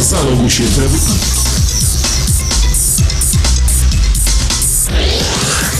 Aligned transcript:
Zaloguj 0.00 0.50
się 0.50 0.64
wtedy. 0.64 0.98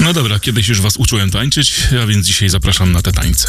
No 0.01 0.13
dobra, 0.13 0.39
kiedyś 0.39 0.69
już 0.69 0.81
was 0.81 0.97
uczyłem 0.97 1.31
tańczyć, 1.31 1.89
a 2.03 2.07
więc 2.07 2.27
dzisiaj 2.27 2.49
zapraszam 2.49 2.93
na 2.93 3.03
te 3.03 3.13
tańce. 3.13 3.49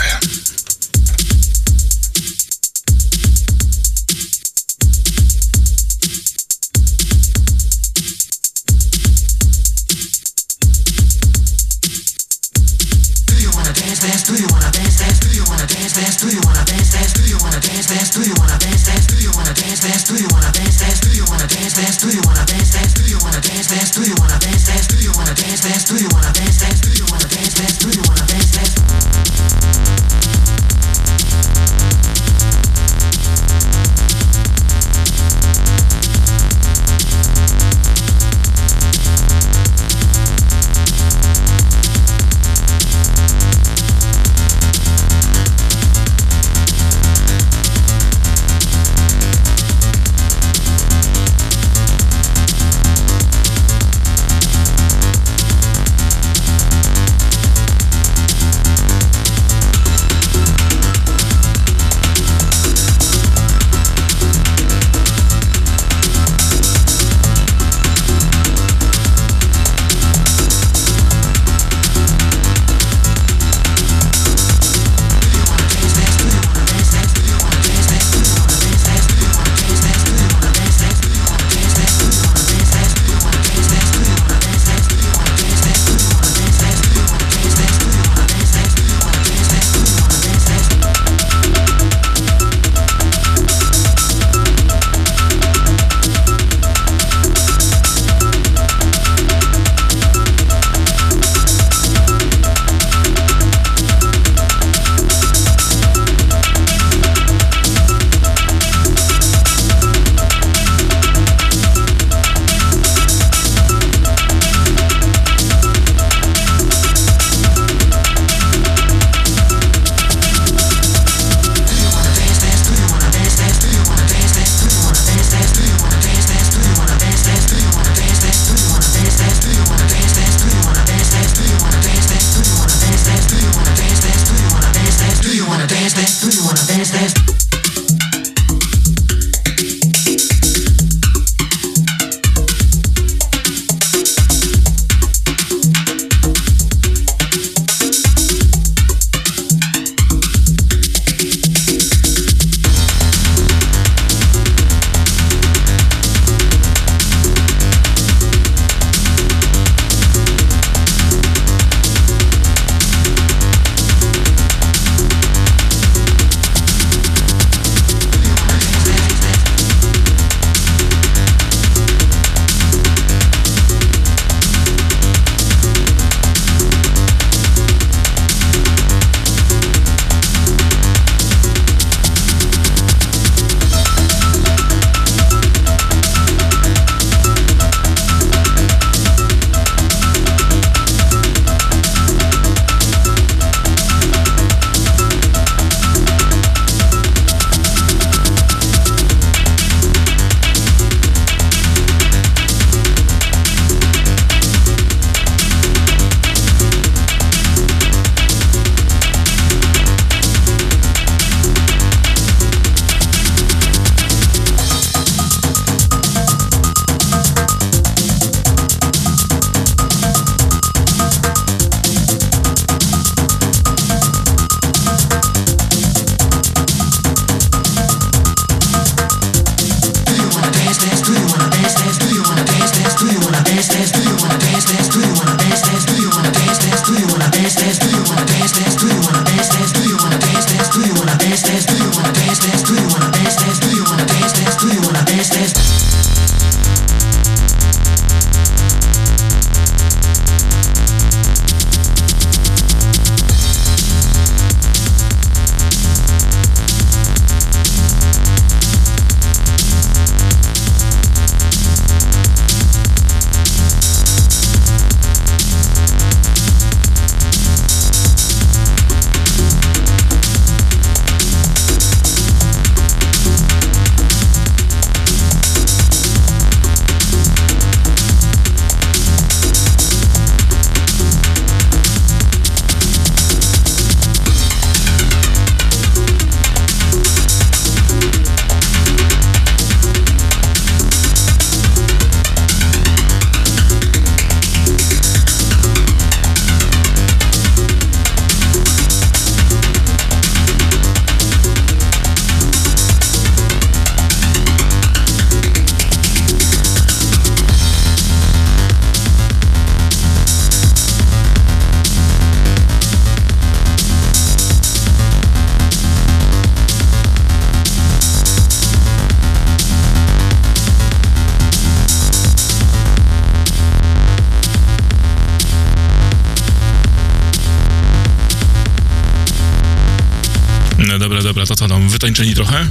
Wytańczeni 331.97 332.35
trochę? 332.35 332.65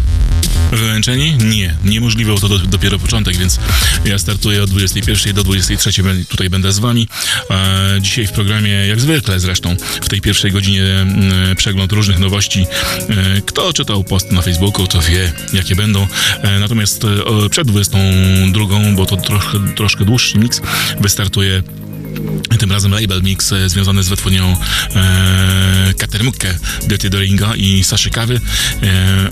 Wymęczeni? 0.72 1.34
Nie, 1.34 1.74
niemożliwe, 1.84 2.32
bo 2.32 2.40
to 2.40 2.48
do, 2.48 2.58
dopiero 2.58 2.98
początek, 2.98 3.36
więc 3.36 3.58
ja 4.04 4.18
startuję 4.18 4.62
od 4.62 4.70
21 4.70 5.34
do 5.34 5.44
23, 5.44 6.02
ben- 6.02 6.24
tutaj 6.24 6.50
będę 6.50 6.72
z 6.72 6.78
wami. 6.78 7.08
E, 7.50 7.98
dzisiaj 8.00 8.26
w 8.26 8.32
programie, 8.32 8.70
jak 8.70 9.00
zwykle 9.00 9.40
zresztą, 9.40 9.76
w 10.02 10.08
tej 10.08 10.20
pierwszej 10.20 10.52
godzinie 10.52 10.84
mm, 10.84 11.56
przegląd 11.56 11.92
różnych 11.92 12.18
nowości. 12.18 12.66
E, 13.08 13.40
kto 13.46 13.72
czytał 13.72 14.04
post 14.04 14.32
na 14.32 14.42
Facebooku, 14.42 14.86
to 14.86 15.00
wie, 15.00 15.32
jakie 15.52 15.76
będą. 15.76 16.06
E, 16.42 16.58
natomiast 16.58 17.04
e, 17.04 17.48
przed 17.48 17.68
22, 17.68 18.64
bo 18.96 19.06
to 19.06 19.16
troszkę, 19.16 19.58
troszkę 19.76 20.04
dłuższy 20.04 20.38
miks, 20.38 20.60
wystartuje 21.00 21.62
tym 21.62 21.85
razem 22.76 22.92
label 22.92 23.22
mix 23.22 23.52
e, 23.52 23.68
związany 23.68 24.02
z 24.02 24.08
wytwórnią 24.08 24.56
e, 24.94 25.94
Katermukke 25.98 26.58
Dirty 26.88 27.10
Doringa 27.10 27.54
i 27.54 27.84
Saszy 27.84 28.10
Kawy. 28.10 28.40
E, 28.82 29.28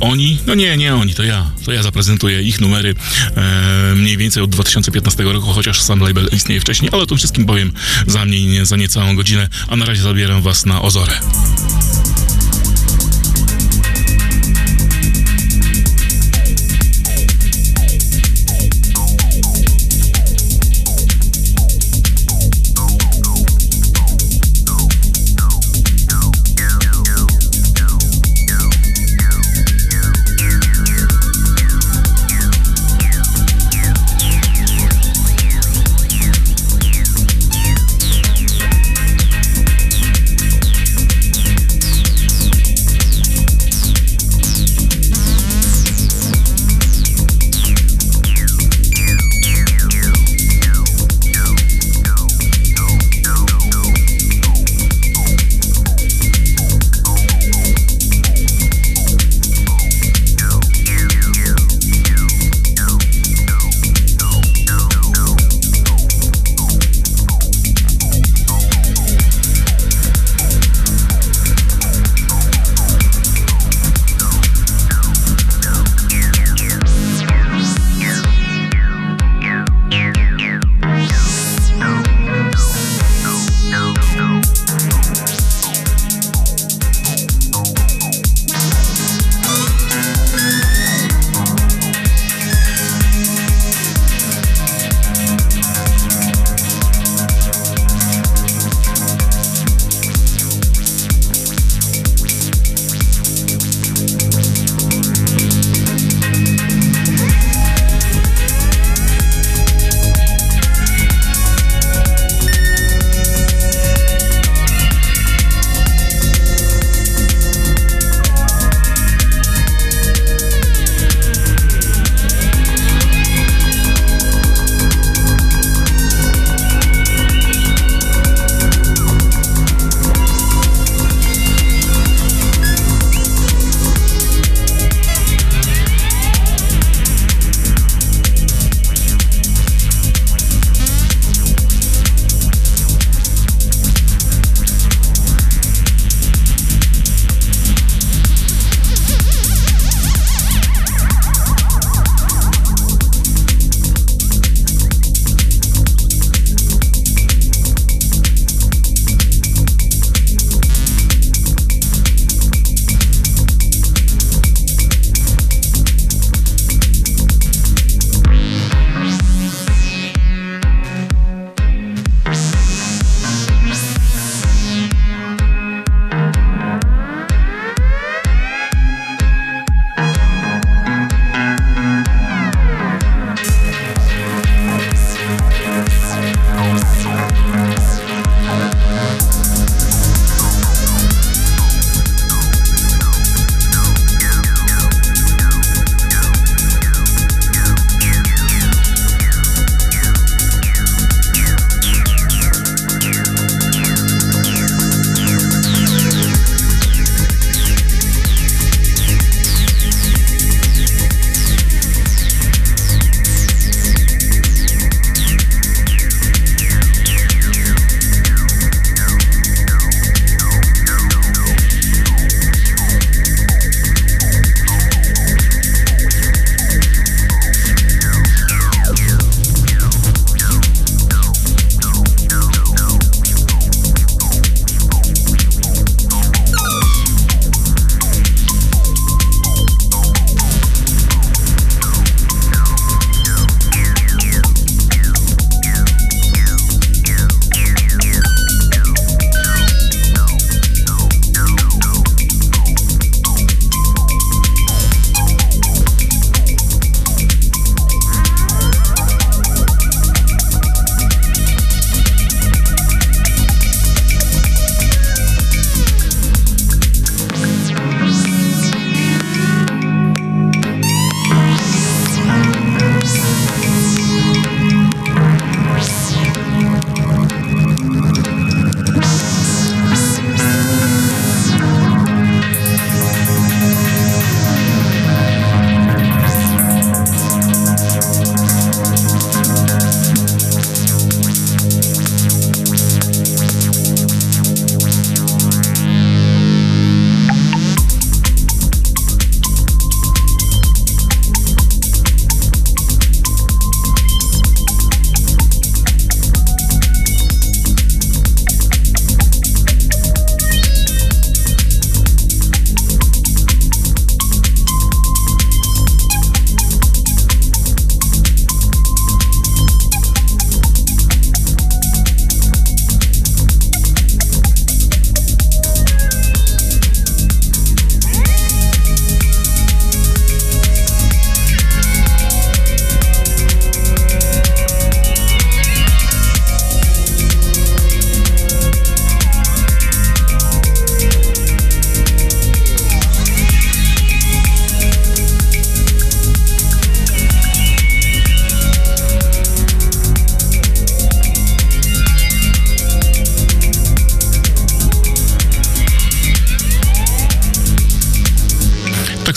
oni, 0.00 0.38
no 0.46 0.54
nie, 0.54 0.76
nie 0.76 0.94
oni, 0.94 1.14
to 1.14 1.22
ja. 1.22 1.50
To 1.64 1.72
ja 1.72 1.82
zaprezentuję 1.82 2.42
ich 2.42 2.60
numery 2.60 2.94
e, 3.36 3.94
mniej 3.94 4.16
więcej 4.16 4.42
od 4.42 4.50
2015 4.50 5.22
roku, 5.22 5.46
chociaż 5.46 5.82
sam 5.82 6.00
label 6.00 6.28
istnieje 6.32 6.60
wcześniej, 6.60 6.90
ale 6.92 7.02
o 7.02 7.06
tym 7.06 7.18
wszystkim 7.18 7.46
powiem 7.46 7.72
za 8.06 8.24
mniej, 8.24 8.46
nie, 8.46 8.66
za 8.66 8.76
niecałą 8.76 9.16
godzinę, 9.16 9.48
a 9.68 9.76
na 9.76 9.84
razie 9.84 10.02
zabieram 10.02 10.42
was 10.42 10.66
na 10.66 10.82
Ozorę. 10.82 11.12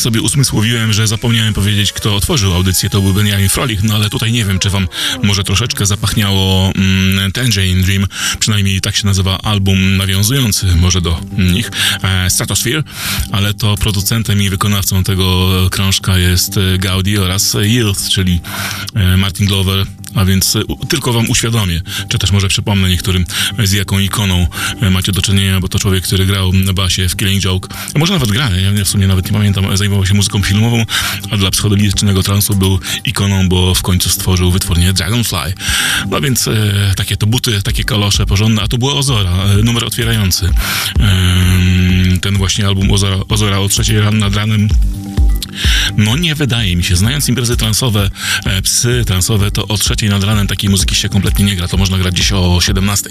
Tak 0.01 0.03
sobie 0.03 0.21
usmysłowiłem, 0.21 0.93
że 0.93 1.07
zapomniałem 1.07 1.53
powiedzieć, 1.53 1.93
kto 1.93 2.15
otworzył 2.15 2.53
audycję, 2.53 2.89
to 2.89 3.01
był 3.01 3.13
Benjamin 3.13 3.49
Frolich, 3.49 3.83
no 3.83 3.95
ale 3.95 4.09
tutaj 4.09 4.31
nie 4.31 4.45
wiem, 4.45 4.59
czy 4.59 4.69
wam 4.69 4.87
może 5.23 5.43
troszeczkę 5.43 5.85
zapachniało 5.85 6.71
mm, 6.75 7.31
Tangerine 7.31 7.83
Dream, 7.83 8.07
przynajmniej 8.39 8.81
tak 8.81 8.95
się 8.95 9.05
nazywa 9.05 9.37
album 9.37 9.97
nawiązujący 9.97 10.65
może 10.75 11.01
do 11.01 11.19
nich, 11.37 11.71
e, 12.03 12.29
Stratosphere, 12.29 12.83
ale 13.31 13.53
to 13.53 13.77
producentem 13.77 14.41
i 14.41 14.49
wykonawcą 14.49 15.03
tego 15.03 15.49
krążka 15.69 16.17
jest 16.17 16.59
Gaudi 16.79 17.17
oraz 17.17 17.57
Yield, 17.63 18.09
czyli 18.09 18.39
e, 18.95 19.17
Martin 19.17 19.47
Glover, 19.47 19.85
a 20.15 20.25
więc 20.25 20.55
e, 20.55 20.61
tylko 20.89 21.13
wam 21.13 21.29
uświadomię, 21.29 21.81
czy 22.09 22.19
też 22.19 22.31
może 22.31 22.47
przypomnę 22.47 22.89
niektórym, 22.89 23.25
z 23.63 23.71
jaką 23.71 23.99
ikoną 23.99 24.47
e, 24.81 24.89
macie 24.89 25.11
do 25.11 25.21
czynienia, 25.21 25.59
bo 25.59 25.67
to 25.67 25.79
człowiek, 25.79 26.03
który 26.03 26.25
grał 26.25 26.53
na 26.53 26.73
basie 26.73 27.09
w 27.09 27.15
Killing 27.15 27.43
Joke, 27.43 27.69
może 27.95 28.13
nawet 28.13 28.31
gra, 28.31 28.49
ja 28.49 28.85
w 28.85 28.87
sumie 28.87 29.07
nawet 29.07 29.25
nie 29.25 29.31
pamiętam, 29.31 29.77
zajmował 29.77 30.05
się 30.05 30.13
muzyką 30.13 30.41
filmową, 30.41 30.85
a 31.31 31.37
dla 31.37 31.51
psychodelicznego 31.51 32.23
transu 32.23 32.55
był 32.55 32.79
ikoną, 33.05 33.49
bo 33.49 33.75
w 33.75 33.81
końcu 33.81 34.09
stworzył 34.09 34.51
wytwórnię 34.51 34.93
Dragonfly. 34.93 35.53
No 36.09 36.21
więc 36.21 36.47
e, 36.47 36.93
takie 36.95 37.17
to 37.17 37.27
buty, 37.27 37.61
takie 37.61 37.83
kalosze 37.83 38.25
porządne, 38.25 38.61
a 38.61 38.67
to 38.67 38.77
była 38.77 38.93
Ozora, 38.93 39.31
e, 39.31 39.57
numer 39.63 39.85
otwierający. 39.85 40.49
E, 40.99 42.17
ten 42.21 42.37
właśnie 42.37 42.67
album 42.67 42.91
Ozora, 42.91 43.17
Ozora 43.29 43.59
o 43.59 43.69
trzeciej 43.69 43.99
ran 43.99 44.17
nad 44.17 44.35
ranem 44.35 44.67
no 45.97 46.17
nie 46.17 46.35
wydaje 46.35 46.75
mi 46.75 46.83
się. 46.83 46.95
Znając 46.95 47.29
imprezy 47.29 47.57
transowe, 47.57 48.09
e, 48.45 48.61
psy 48.61 49.03
transowe, 49.05 49.51
to 49.51 49.67
o 49.67 49.77
trzeciej 49.77 50.09
nad 50.09 50.23
ranem 50.23 50.47
takiej 50.47 50.69
muzyki 50.69 50.95
się 50.95 51.09
kompletnie 51.09 51.45
nie 51.45 51.55
gra. 51.55 51.67
To 51.67 51.77
można 51.77 51.97
grać 51.97 52.13
gdzieś 52.13 52.31
o 52.31 52.61
17. 52.61 53.09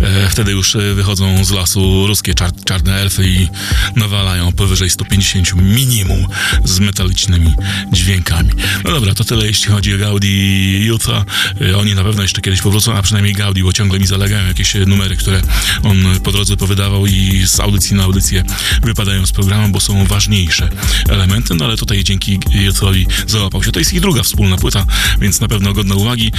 E, 0.00 0.28
wtedy 0.30 0.52
już 0.52 0.76
e, 0.76 0.94
wychodzą 0.94 1.44
z 1.44 1.50
lasu 1.50 2.06
ruskie 2.06 2.34
czar 2.34 2.50
czarne 2.64 2.94
elfy 2.94 3.28
i 3.28 3.48
nawalają 3.96 4.52
powyżej 4.52 4.90
150 4.90 5.54
minimum 5.54 6.26
z 6.64 6.78
metalicznymi 6.78 7.54
dźwiękami. 7.92 8.50
No 8.84 8.90
dobra, 8.90 9.14
to 9.14 9.24
tyle 9.24 9.46
jeśli 9.46 9.72
chodzi 9.72 9.94
o 9.94 9.98
Gaudi 9.98 10.28
i 10.28 10.84
Jutha. 10.84 11.24
E, 11.60 11.76
oni 11.76 11.94
na 11.94 12.04
pewno 12.04 12.22
jeszcze 12.22 12.40
kiedyś 12.40 12.62
powrócą, 12.62 12.94
a 12.94 13.02
przynajmniej 13.02 13.34
Gaudi, 13.34 13.62
bo 13.62 13.72
ciągle 13.72 13.98
mi 13.98 14.06
zalegają 14.06 14.46
jakieś 14.46 14.74
numery, 14.86 15.16
które 15.16 15.42
on 15.82 16.20
po 16.24 16.32
drodze 16.32 16.56
powydawał 16.56 17.06
i 17.06 17.42
z 17.46 17.60
audycji 17.60 17.96
na 17.96 18.02
audycję 18.02 18.44
wypadają 18.82 19.26
z 19.26 19.32
programu, 19.32 19.68
bo 19.68 19.80
są 19.80 20.04
ważniejsze 20.04 20.68
elementy, 21.08 21.54
no 21.54 21.64
ale 21.64 21.75
tutaj 21.76 22.04
dzięki 22.04 22.38
Juthowi 22.50 23.06
załapał 23.26 23.64
się. 23.64 23.72
To 23.72 23.78
jest 23.78 23.92
ich 23.92 24.00
druga 24.00 24.22
wspólna 24.22 24.56
płyta, 24.56 24.86
więc 25.20 25.40
na 25.40 25.48
pewno 25.48 25.72
godna 25.72 25.94
uwagi. 25.94 26.32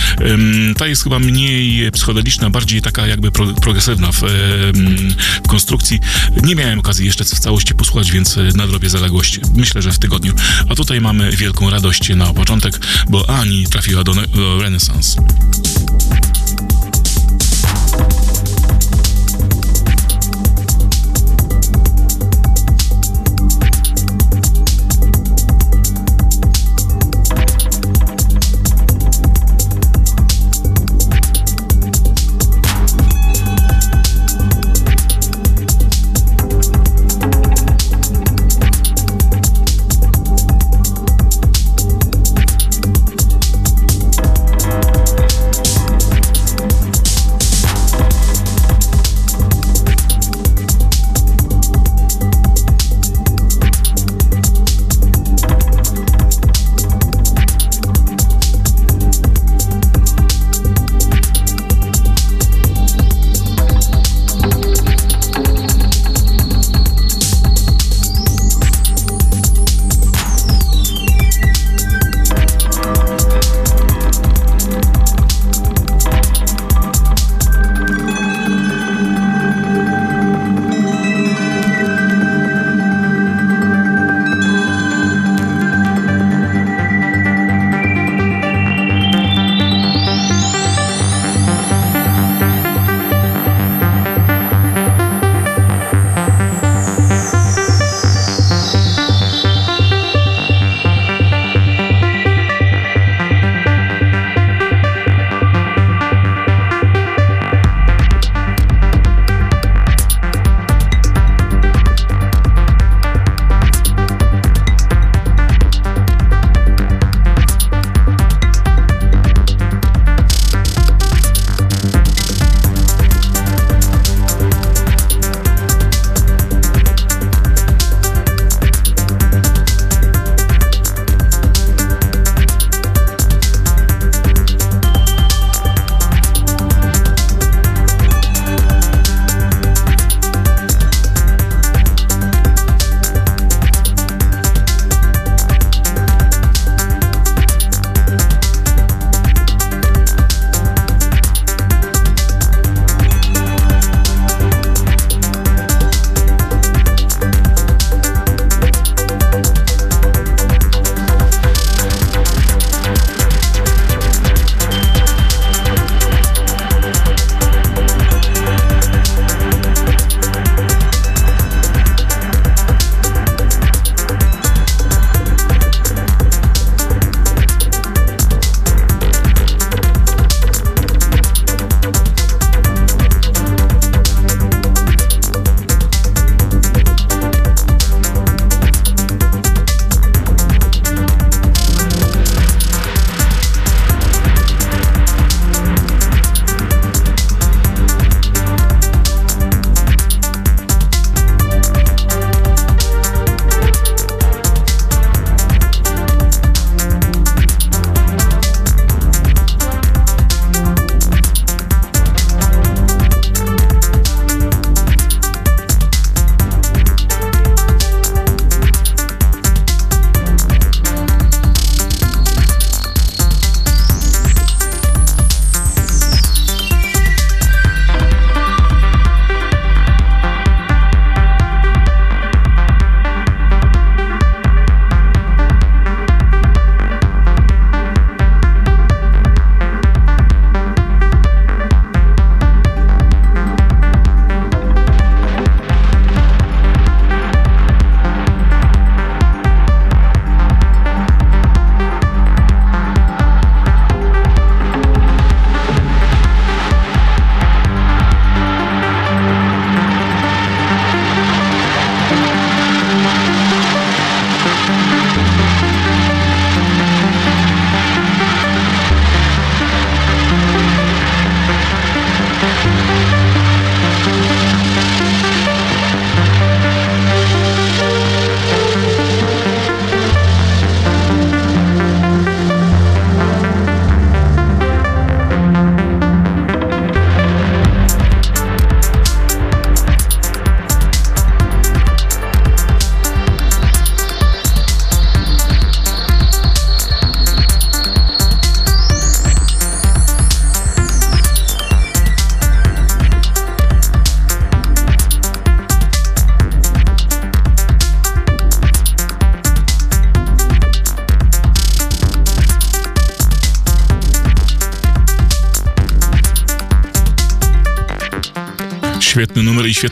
Ta 0.77 0.88
jest 0.88 1.03
chyba 1.03 1.20
mniej 1.20 1.91
psychodeliczna, 1.91 2.50
bardziej 2.50 2.82
taka 2.82 3.08
jakby 3.08 3.32
pro, 3.32 3.48
progresywna 3.48 4.12
w, 4.12 4.22
w, 4.22 5.48
konstrukcji. 5.48 6.00
Nie 6.44 6.56
miałem 6.56 6.79
okazji 6.79 7.06
jeszcze 7.06 7.24
w 7.24 7.39
całości 7.39 7.75
posłuchać, 7.75 8.12
więc 8.12 8.39
nadrobię 8.56 8.89
zaległość. 8.89 9.39
Myślę, 9.56 9.82
że 9.82 9.91
w 9.91 10.00
tygodniu. 10.00 10.34
A 10.70 10.75
tutaj 10.75 11.01
mamy 11.01 11.32
wielką 11.32 11.70
radość 11.70 12.10
na 12.10 12.34
początek, 12.34 12.79
bo 13.10 13.29
Ani 13.29 13.65
trafiła 13.65 14.03
do, 14.03 14.13
do 14.13 14.62
Renaissance. 14.62 15.22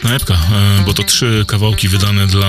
Numer 0.05 0.21
i 0.21 0.34
trzy 1.15 1.45
kawałki 1.47 1.87
wydane 1.87 2.27
dla 2.27 2.45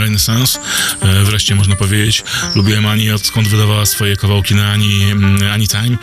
Renaissance. 0.00 0.58
E, 1.00 1.24
Wreszcie 1.24 1.54
można 1.54 1.76
powiedzieć, 1.76 2.24
lubiłem 2.54 2.86
Ani, 2.86 3.10
odkąd 3.10 3.48
wydawała 3.48 3.86
swoje 3.86 4.16
kawałki 4.16 4.54
na 4.54 4.72
Ani, 4.72 5.02
mm, 5.10 5.52
Anytime. 5.52 5.96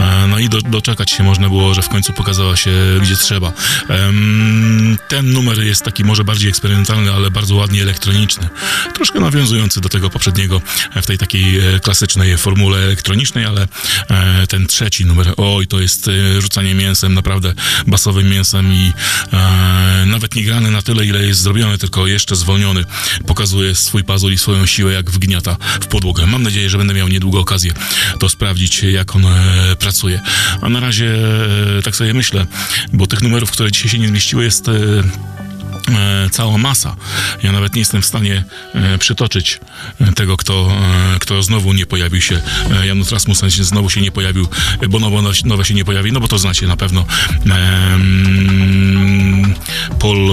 E, 0.00 0.26
No 0.26 0.38
i 0.38 0.48
do, 0.48 0.60
doczekać 0.60 1.10
się 1.10 1.22
można 1.22 1.48
było, 1.48 1.74
że 1.74 1.82
w 1.82 1.88
końcu 1.88 2.12
pokazała 2.12 2.56
się 2.56 2.70
gdzie 3.02 3.16
trzeba. 3.16 3.52
Ten 5.08 5.32
numer 5.32 5.58
jest 5.62 5.82
taki 5.82 6.04
może 6.04 6.24
bardziej 6.24 6.48
eksperymentalny, 6.48 7.12
ale 7.12 7.30
bardzo 7.30 7.54
ładnie 7.54 7.82
elektroniczny. 7.82 8.48
Troszkę 8.94 9.20
nawiązujący 9.20 9.80
do 9.80 9.88
tego 9.88 10.10
poprzedniego 10.10 10.62
e, 10.94 11.02
w 11.02 11.06
tej 11.06 11.18
takiej 11.18 11.60
klasycznej 11.82 12.38
formule 12.38 12.78
elektronicznej, 12.78 13.44
ale 13.44 13.68
ten 14.48 14.66
trzeci 14.66 15.04
numer, 15.04 15.34
oj, 15.36 15.66
to 15.66 15.80
jest 15.80 16.10
rzucanie 16.38 16.74
mięsem, 16.74 17.14
naprawdę 17.14 17.54
basowym 17.86 18.30
mięsem 18.30 18.72
i 18.72 18.92
nawet 20.06 20.34
nie 20.34 20.42
grany 20.42 20.70
na 20.70 20.82
tyle, 20.82 21.06
ile 21.06 21.24
jest 21.24 21.40
zrobiony, 21.54 21.78
tylko 21.78 22.06
jeszcze 22.06 22.36
zwolniony. 22.36 22.84
Pokazuje 23.26 23.74
swój 23.74 24.04
pazur 24.04 24.32
i 24.32 24.38
swoją 24.38 24.66
siłę, 24.66 24.92
jak 24.92 25.10
wgniata 25.10 25.56
w 25.80 25.86
podłogę. 25.86 26.26
Mam 26.26 26.42
nadzieję, 26.42 26.70
że 26.70 26.78
będę 26.78 26.94
miał 26.94 27.08
niedługo 27.08 27.40
okazję 27.40 27.72
to 28.18 28.28
sprawdzić, 28.28 28.82
jak 28.82 29.16
on 29.16 29.26
e, 29.26 29.76
pracuje. 29.78 30.20
A 30.60 30.68
na 30.68 30.80
razie 30.80 31.14
e, 31.78 31.82
tak 31.82 31.96
sobie 31.96 32.14
myślę, 32.14 32.46
bo 32.92 33.06
tych 33.06 33.22
numerów, 33.22 33.50
które 33.50 33.72
dzisiaj 33.72 33.90
się 33.90 33.98
nie 33.98 34.08
zmieściły, 34.08 34.44
jest 34.44 34.68
e, 34.68 34.72
cała 36.30 36.58
masa. 36.58 36.96
Ja 37.42 37.52
nawet 37.52 37.74
nie 37.74 37.80
jestem 37.80 38.02
w 38.02 38.06
stanie 38.06 38.44
przytoczyć 38.98 39.60
tego, 40.16 40.36
kto, 40.36 40.76
kto 41.20 41.42
znowu 41.42 41.72
nie 41.72 41.86
pojawił 41.86 42.20
się. 42.20 42.40
Janus 42.84 43.12
Rasmussen 43.12 43.50
znowu 43.50 43.90
się 43.90 44.00
nie 44.00 44.12
pojawił, 44.12 44.48
bo 44.88 44.98
nowo, 44.98 45.22
nowe 45.44 45.64
się 45.64 45.74
nie 45.74 45.84
pojawi, 45.84 46.12
no 46.12 46.20
bo 46.20 46.28
to 46.28 46.38
znacie 46.38 46.66
na 46.66 46.76
pewno. 46.76 47.06
Paul... 50.00 50.30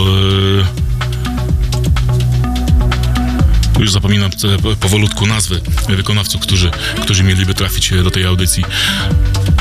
już 3.81 3.91
zapominam 3.91 4.31
te- 4.31 4.75
powolutku 4.75 5.27
nazwy 5.27 5.61
wykonawców, 5.89 6.41
którzy, 6.41 6.71
którzy 7.01 7.23
mieliby 7.23 7.53
trafić 7.53 7.93
e, 7.93 8.03
do 8.03 8.11
tej 8.11 8.25
audycji. 8.25 8.63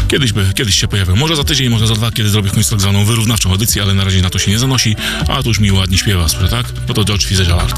Kiedyś, 0.08 0.32
by, 0.32 0.46
kiedyś 0.54 0.80
się 0.80 0.88
pojawią. 0.88 1.16
Może 1.16 1.36
za 1.36 1.44
tydzień, 1.44 1.68
może 1.68 1.86
za 1.86 1.94
dwa, 1.94 2.12
kiedy 2.12 2.28
zrobię 2.28 2.50
końcu 2.50 2.70
tak 2.70 2.80
zwaną 2.80 3.04
wyrównawczą 3.04 3.50
audycję, 3.50 3.82
ale 3.82 3.94
na 3.94 4.04
razie 4.04 4.22
na 4.22 4.30
to 4.30 4.38
się 4.38 4.50
nie 4.50 4.58
zanosi. 4.58 4.96
A 5.28 5.42
tu 5.42 5.48
już 5.48 5.60
mi 5.60 5.72
ładnie 5.72 5.98
śpiewa, 5.98 6.26
tak? 6.50 6.66
No 6.88 6.94
to 6.94 7.04
George 7.04 7.24
Fitzgerald. 7.24 7.74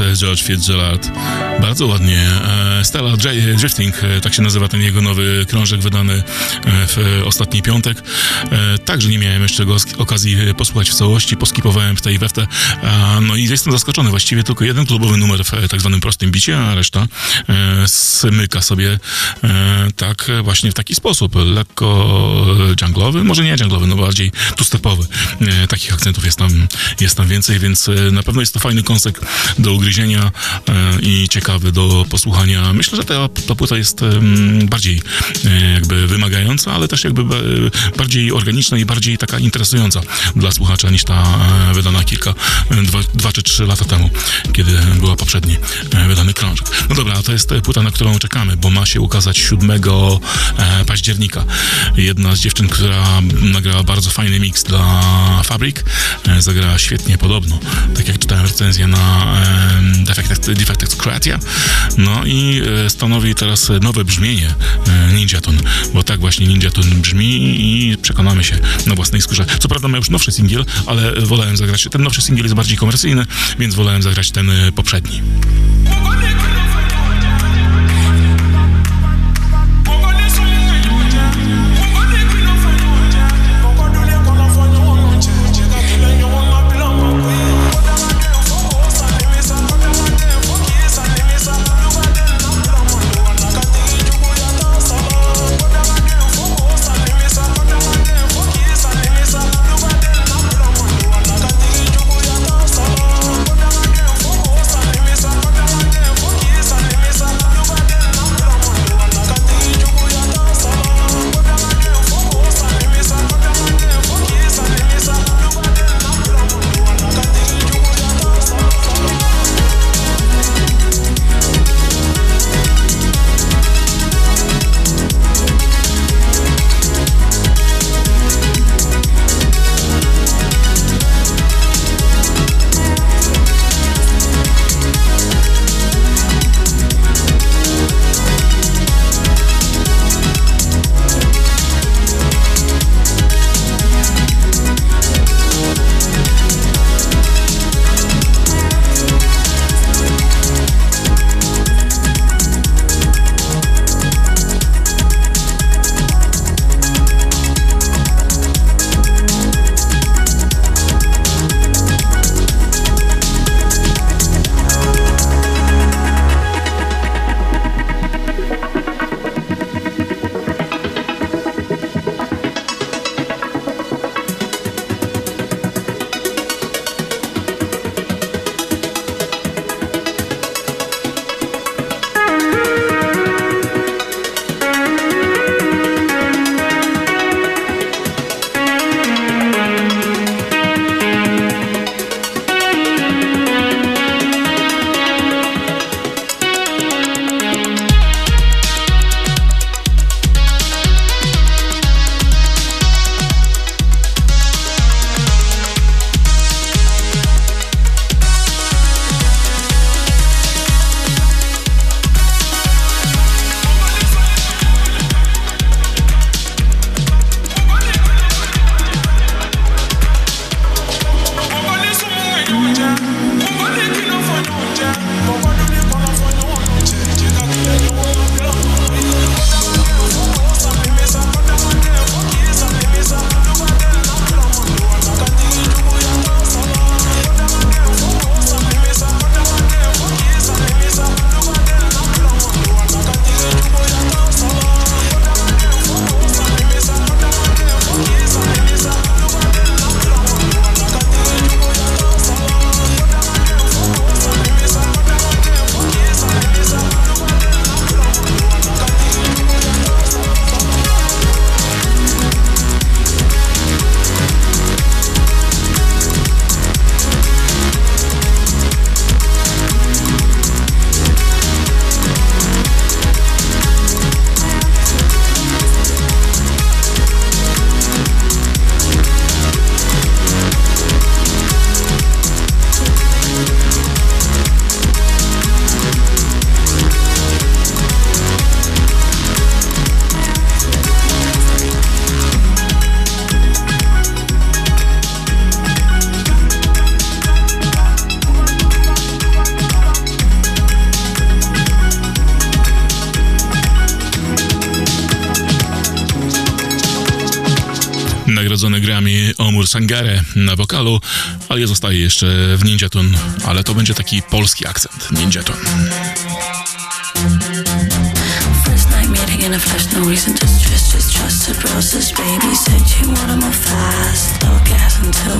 George 0.00 0.42
Fitzgerald. 0.42 1.10
Bardzo 1.60 1.86
ładnie. 1.86 2.26
E, 2.84 2.86
Stella 2.86 3.16
Dri- 3.16 3.54
Drifting, 3.56 3.94
e, 4.04 4.20
tak 4.20 4.34
się 4.34 4.42
nazywa 4.42 4.68
ten 4.68 4.80
jego 4.82 5.02
nowy 5.02 5.46
krążek 5.48 5.80
wydany 5.80 6.12
e, 6.14 6.22
w 6.86 6.98
e, 6.98 7.24
ostatni 7.24 7.62
piątek. 7.62 8.02
E, 8.52 8.78
Także 8.78 9.08
nie 9.08 9.18
miałem 9.18 9.42
jeszcze 9.42 9.66
go 9.66 9.76
okazji 9.98 10.34
e, 10.50 10.54
posłuchać 10.54 10.90
w 10.90 10.94
całości, 10.94 11.36
poskipowałem 11.36 11.96
w 11.96 12.00
tej 12.00 12.18
we 12.18 12.28
w 12.28 12.32
te. 12.32 12.42
E, 12.82 13.20
No 13.20 13.36
i 13.36 13.44
jestem 13.44 13.72
zaskoczony. 13.72 14.10
Właściwie 14.10 14.42
tylko 14.44 14.64
jeden 14.64 14.86
klubowy 14.86 15.16
numer 15.16 15.44
w 15.44 15.54
e, 15.54 15.68
tak 15.68 15.80
zwanym 15.80 16.00
prostym 16.00 16.30
bicie, 16.30 16.58
a 16.58 16.74
reszta 16.74 17.06
e, 17.48 17.88
smyka 17.88 18.62
sobie 18.62 18.98
e, 19.44 19.88
tak 19.96 20.30
e, 20.30 20.42
właśnie 20.42 20.70
w 20.70 20.74
taki 20.74 20.94
sposób. 20.94 21.34
Lekko 21.34 22.16
junglowy, 22.82 23.24
może 23.24 23.44
nie 23.44 23.56
junglowy, 23.60 23.86
no 23.86 23.96
bardziej 23.96 24.32
two-stepowy. 24.56 25.04
E, 25.40 25.66
Takich 25.68 25.94
akcentów 25.94 26.24
jest 26.24 26.38
tam, 26.38 26.66
jest 27.00 27.16
tam 27.16 27.28
więcej, 27.28 27.58
więc 27.58 27.88
e, 27.88 27.92
na 27.92 28.22
pewno 28.22 28.40
jest 28.42 28.54
to 28.54 28.60
fajny 28.60 28.82
kąsek 28.82 29.20
do 29.58 29.72
ugryzienia 29.72 30.32
e, 30.68 31.00
i 31.02 31.28
ciekawy 31.28 31.72
do 31.72 32.06
posłuchania. 32.10 32.73
Myślę, 32.74 32.96
że 32.96 33.04
ta, 33.04 33.28
ta 33.28 33.54
płyta 33.54 33.76
jest 33.76 34.00
bardziej 34.64 35.02
e, 35.44 35.72
jakby 35.72 36.06
wymagająca, 36.06 36.72
ale 36.72 36.88
też 36.88 37.04
jakby 37.04 37.24
ba- 37.24 37.36
bardziej 37.96 38.32
organiczna 38.32 38.78
i 38.78 38.84
bardziej 38.84 39.18
taka 39.18 39.38
interesująca 39.38 40.00
dla 40.36 40.52
słuchacza 40.52 40.90
niż 40.90 41.04
ta 41.04 41.24
e, 41.70 41.74
wydana 41.74 42.04
kilka, 42.04 42.34
e, 42.70 42.82
dwa, 42.82 42.98
dwa 43.14 43.32
czy 43.32 43.42
trzy 43.42 43.66
lata 43.66 43.84
temu, 43.84 44.10
kiedy 44.52 44.72
była 45.00 45.16
poprzedni 45.16 45.56
e, 45.94 46.08
wydany 46.08 46.34
krążek. 46.34 46.66
No 46.88 46.94
dobra, 46.94 47.22
to 47.22 47.32
jest 47.32 47.52
e, 47.52 47.60
płyta, 47.60 47.82
na 47.82 47.90
którą 47.90 48.18
czekamy, 48.18 48.56
bo 48.56 48.70
ma 48.70 48.86
się 48.86 49.00
ukazać 49.00 49.38
7 49.38 49.70
e, 49.70 49.80
października. 50.86 51.44
Jedna 51.96 52.36
z 52.36 52.40
dziewczyn, 52.40 52.68
która 52.68 53.04
nagrała 53.42 53.82
bardzo 53.82 54.10
fajny 54.10 54.40
mix 54.40 54.62
dla 54.62 55.02
Fabrik, 55.44 55.84
e, 56.28 56.42
zagrała 56.42 56.78
świetnie 56.78 57.18
podobno, 57.18 57.58
tak 57.96 58.08
jak 58.08 58.18
czytałem 58.18 58.46
recenzję 58.46 58.86
na 58.86 59.36
e, 59.40 60.04
Defected, 60.04 60.58
Defected 60.58 60.96
Creatia. 60.96 61.38
No 61.98 62.24
i 62.24 62.60
e, 62.60 62.63
stanowi 62.88 63.34
teraz 63.34 63.72
nowe 63.80 64.04
brzmienie 64.04 64.54
e, 64.86 65.12
Ninja 65.12 65.40
Tune, 65.40 65.58
bo 65.94 66.02
tak 66.02 66.20
właśnie 66.20 66.46
Ninja 66.46 66.70
Tune 66.70 66.94
brzmi 66.94 67.56
i 67.60 67.96
przekonamy 68.02 68.44
się 68.44 68.58
na 68.86 68.94
własnej 68.94 69.22
skórze. 69.22 69.46
Co 69.58 69.68
prawda 69.68 69.88
ma 69.88 69.96
już 69.96 70.10
nowszy 70.10 70.32
singiel, 70.32 70.64
ale 70.86 71.12
wolałem 71.20 71.56
zagrać, 71.56 71.88
ten 71.90 72.02
nowszy 72.02 72.22
singiel 72.22 72.44
jest 72.44 72.54
bardziej 72.54 72.76
komercyjny, 72.76 73.26
więc 73.58 73.74
wolałem 73.74 74.02
zagrać 74.02 74.30
ten 74.30 74.50
e, 74.50 74.72
poprzedni. 74.72 75.22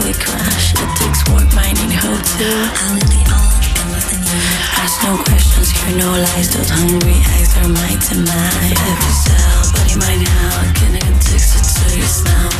We 0.04 0.12
crash. 0.12 0.74
It 0.74 0.90
takes 0.98 1.22
work, 1.30 1.48
might 1.54 1.74
need 1.78 1.94
hope 1.94 2.24
too. 2.36 2.58
I'll 2.84 2.94
leave 2.94 3.08
the 3.08 3.22
all 3.30 3.48
within 3.94 4.20
you. 4.20 4.40
Ask 4.82 5.02
no 5.06 5.16
questions, 5.24 5.70
hear 5.70 5.96
no 5.96 6.10
lies. 6.10 6.50
Those 6.52 6.70
hungry 6.70 7.18
eyes 7.32 7.56
are 7.58 7.70
my 7.70 7.92
demand. 8.02 8.76
Every 8.76 9.14
cell, 9.24 9.62
body, 9.72 9.94
mind, 9.96 10.28
how 10.28 10.72
can 10.74 10.96
I 10.96 11.00
get 11.00 11.22
to? 11.22 11.63
Every 11.76 12.02
cell, 12.02 12.50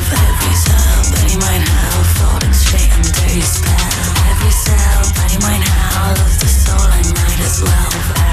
body, 1.13 1.37
mind, 1.39 1.69
how 1.69 2.03
falling 2.19 2.53
straight 2.53 2.91
under 2.93 3.33
your 3.33 3.43
spell. 3.43 4.11
Every 4.31 4.51
cell, 4.51 5.03
body, 5.15 5.39
mind, 5.39 5.65
how 5.65 6.15
lose 6.19 6.39
the 6.39 6.49
soul. 6.49 6.81
I 6.81 7.03
might 7.15 7.41
as 7.41 7.63
well. 7.63 8.24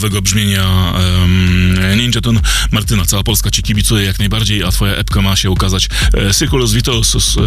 Nowego 0.00 0.22
brzmienia 0.22 0.92
um, 1.20 1.98
Ninja 1.98 2.20
Tune. 2.20 2.40
Martyna, 2.70 3.04
cała 3.04 3.22
Polska 3.22 3.50
ci 3.50 3.62
kibicuje 3.62 4.06
jak 4.06 4.18
najbardziej, 4.18 4.62
a 4.62 4.70
twoja 4.70 4.94
epka 4.94 5.22
ma 5.22 5.36
się 5.36 5.50
ukazać 5.50 5.88
e, 6.14 6.34
Circulus 6.34 6.72
Vitosus, 6.72 7.36
e, 7.36 7.40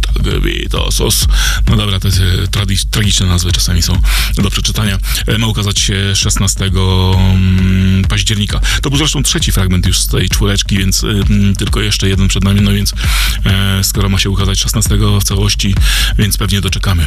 tak, 0.00 0.40
Vitosus. 0.42 1.26
No 1.70 1.76
dobra, 1.76 2.00
te 2.00 2.08
e, 2.08 2.10
tradi- 2.46 2.90
tragiczne 2.90 3.26
nazwy 3.26 3.52
czasami 3.52 3.82
są 3.82 4.00
do 4.34 4.50
przeczytania. 4.50 4.98
E, 5.26 5.38
ma 5.38 5.46
ukazać 5.46 5.78
się 5.78 6.16
16 6.16 6.64
mm, 6.64 8.04
października. 8.04 8.60
To 8.82 8.90
był 8.90 8.98
zresztą 8.98 9.22
trzeci 9.22 9.52
fragment 9.52 9.86
już 9.86 9.98
z 9.98 10.06
tej 10.06 10.28
czwóreczki, 10.28 10.78
więc 10.78 11.04
mm, 11.04 11.56
tylko 11.56 11.80
jeszcze 11.80 12.08
jeden 12.08 12.28
przed 12.28 12.44
nami, 12.44 12.60
no 12.60 12.72
więc 12.72 12.94
skoro 13.82 14.08
ma 14.08 14.18
się 14.18 14.30
ukazać 14.30 14.60
16 14.60 14.98
w 15.20 15.24
całości, 15.24 15.74
więc 16.18 16.36
pewnie 16.36 16.60
doczekamy 16.60 17.06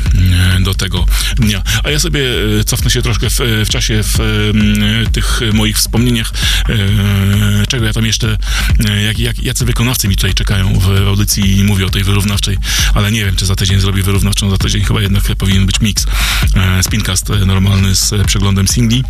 e, 0.57 0.59
do 0.61 0.73
tego 0.73 1.05
dnia. 1.35 1.63
A 1.83 1.89
ja 1.89 1.99
sobie 1.99 2.21
e, 2.59 2.63
cofnę 2.63 2.89
się 2.89 3.01
troszkę 3.01 3.29
w, 3.29 3.39
w 3.65 3.69
czasie 3.69 4.03
w 4.03 4.19
e, 4.19 5.11
tych 5.11 5.41
moich 5.53 5.77
wspomnieniach, 5.77 6.31
e, 6.69 7.67
czego 7.67 7.85
ja 7.85 7.93
tam 7.93 8.05
jeszcze, 8.05 8.37
e, 8.89 9.01
jak, 9.01 9.19
jak, 9.19 9.43
jacy 9.43 9.65
wykonawcy 9.65 10.07
mi 10.07 10.15
tutaj 10.15 10.33
czekają 10.33 10.79
w 10.79 11.07
audycji 11.07 11.57
i 11.57 11.63
mówię 11.63 11.85
o 11.85 11.89
tej 11.89 12.03
wyrównawczej, 12.03 12.57
ale 12.93 13.11
nie 13.11 13.25
wiem, 13.25 13.35
czy 13.35 13.45
za 13.45 13.55
tydzień 13.55 13.79
zrobię 13.79 14.03
wyrównawczą, 14.03 14.49
za 14.49 14.57
tydzień 14.57 14.83
chyba 14.83 15.01
jednak 15.01 15.23
powinien 15.37 15.65
być 15.65 15.81
mix, 15.81 16.05
e, 16.55 16.83
spincast 16.83 17.29
e, 17.29 17.45
normalny 17.45 17.95
z 17.95 18.13
e, 18.13 18.25
przeglądem 18.25 18.67
singli. 18.67 19.03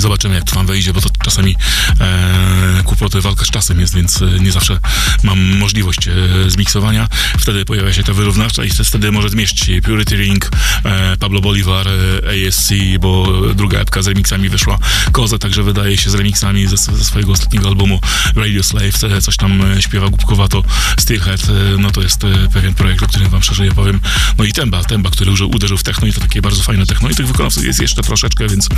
Zobaczymy, 0.00 0.34
jak 0.34 0.44
to 0.44 0.54
tam 0.54 0.66
wejdzie, 0.66 0.92
bo 0.92 1.00
to 1.00 1.08
czasami 1.24 1.56
e, 2.00 2.82
kłopoty, 2.84 3.20
walka 3.20 3.44
z 3.44 3.50
czasem 3.50 3.80
jest, 3.80 3.94
więc 3.94 4.22
e, 4.22 4.26
nie 4.40 4.52
zawsze 4.52 4.78
mam 5.22 5.58
możliwość 5.58 6.08
e, 6.08 6.12
zmiksowania. 6.48 7.08
Wtedy 7.38 7.64
pojawia 7.64 7.92
się 7.92 8.02
ta 8.02 8.12
wyrównawcza 8.12 8.64
i 8.64 8.70
wtedy 8.70 9.12
może 9.12 9.28
zmieścić 9.28 9.84
Purity 9.84 10.16
Ring, 10.16 10.50
e, 10.84 11.16
Pablo 11.16 11.40
Bolivar, 11.40 11.88
e, 11.88 12.48
ASC, 12.48 12.70
bo 13.00 13.26
druga 13.54 13.78
epka 13.78 14.02
z 14.02 14.06
remixami 14.06 14.48
wyszła. 14.48 14.78
Koza 15.12 15.38
także 15.38 15.62
wydaje 15.62 15.96
się 15.96 16.10
z 16.10 16.14
remixami 16.14 16.66
ze, 16.66 16.76
ze 16.76 17.04
swojego 17.04 17.32
ostatniego 17.32 17.68
albumu 17.68 18.00
Radio 18.36 18.62
Slave, 18.62 19.04
e, 19.04 19.20
coś 19.20 19.36
tam 19.36 19.62
e, 19.62 19.82
śpiewa 19.82 20.08
głupkowato. 20.08 20.62
Steelhead, 20.98 21.42
no 21.78 21.90
to 21.90 22.02
jest 22.02 22.22
pewien 22.52 22.74
projekt, 22.74 23.02
o 23.02 23.06
którym 23.06 23.28
wam 23.28 23.42
szerzej 23.42 23.70
opowiem. 23.70 24.00
No 24.38 24.44
i 24.44 24.52
Temba, 24.52 24.84
Temba, 24.84 25.10
który 25.10 25.30
już 25.30 25.40
uderzył 25.40 25.78
w 25.78 25.82
techno 25.82 26.06
i 26.06 26.12
to 26.12 26.20
takie 26.20 26.42
bardzo 26.42 26.62
fajne 26.62 26.86
techno. 26.86 27.08
I 27.10 27.14
tych 27.14 27.26
wykonawców 27.26 27.64
jest 27.64 27.80
jeszcze 27.80 28.02
troszeczkę, 28.02 28.48
więc 28.48 28.68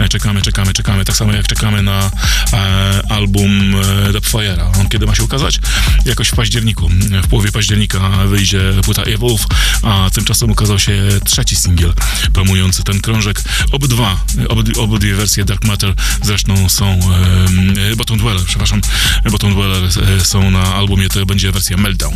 e, 0.00 0.08
czekamy, 0.08 0.42
czekamy, 0.66 0.86
czekamy. 0.86 1.04
Tak 1.04 1.16
samo 1.16 1.32
jak 1.32 1.46
czekamy 1.46 1.82
na 1.82 2.10
e, 2.52 3.02
album 3.08 3.74
e, 3.74 4.12
Dubfire'a. 4.12 4.80
On 4.80 4.88
kiedy 4.88 5.06
ma 5.06 5.14
się 5.14 5.24
ukazać? 5.24 5.60
Jakoś 6.04 6.28
w 6.28 6.34
październiku. 6.34 6.88
W 7.22 7.28
połowie 7.28 7.52
października 7.52 7.98
wyjdzie 8.26 8.60
płyta 8.84 9.02
Evolve, 9.02 9.46
a 9.82 10.10
tymczasem 10.10 10.50
ukazał 10.50 10.78
się 10.78 10.92
trzeci 11.24 11.56
singiel 11.56 11.92
promujący 12.32 12.82
ten 12.82 13.00
krążek. 13.00 13.42
Obydwa, 13.72 14.20
obyd, 14.48 14.78
obydwie 14.78 15.14
wersje 15.14 15.44
Dark 15.44 15.64
Matter 15.64 15.94
zresztą 16.22 16.68
są 16.68 16.98
e, 17.92 17.96
Bottom 17.96 18.18
Dweller, 18.18 18.44
przepraszam, 18.46 18.80
Bottom 19.30 19.52
Dweller 19.52 19.82
e, 19.84 20.24
są 20.24 20.50
na 20.50 20.74
albumie, 20.74 21.08
to 21.08 21.26
będzie 21.26 21.52
wersja 21.52 21.76
Meltdown. 21.76 22.14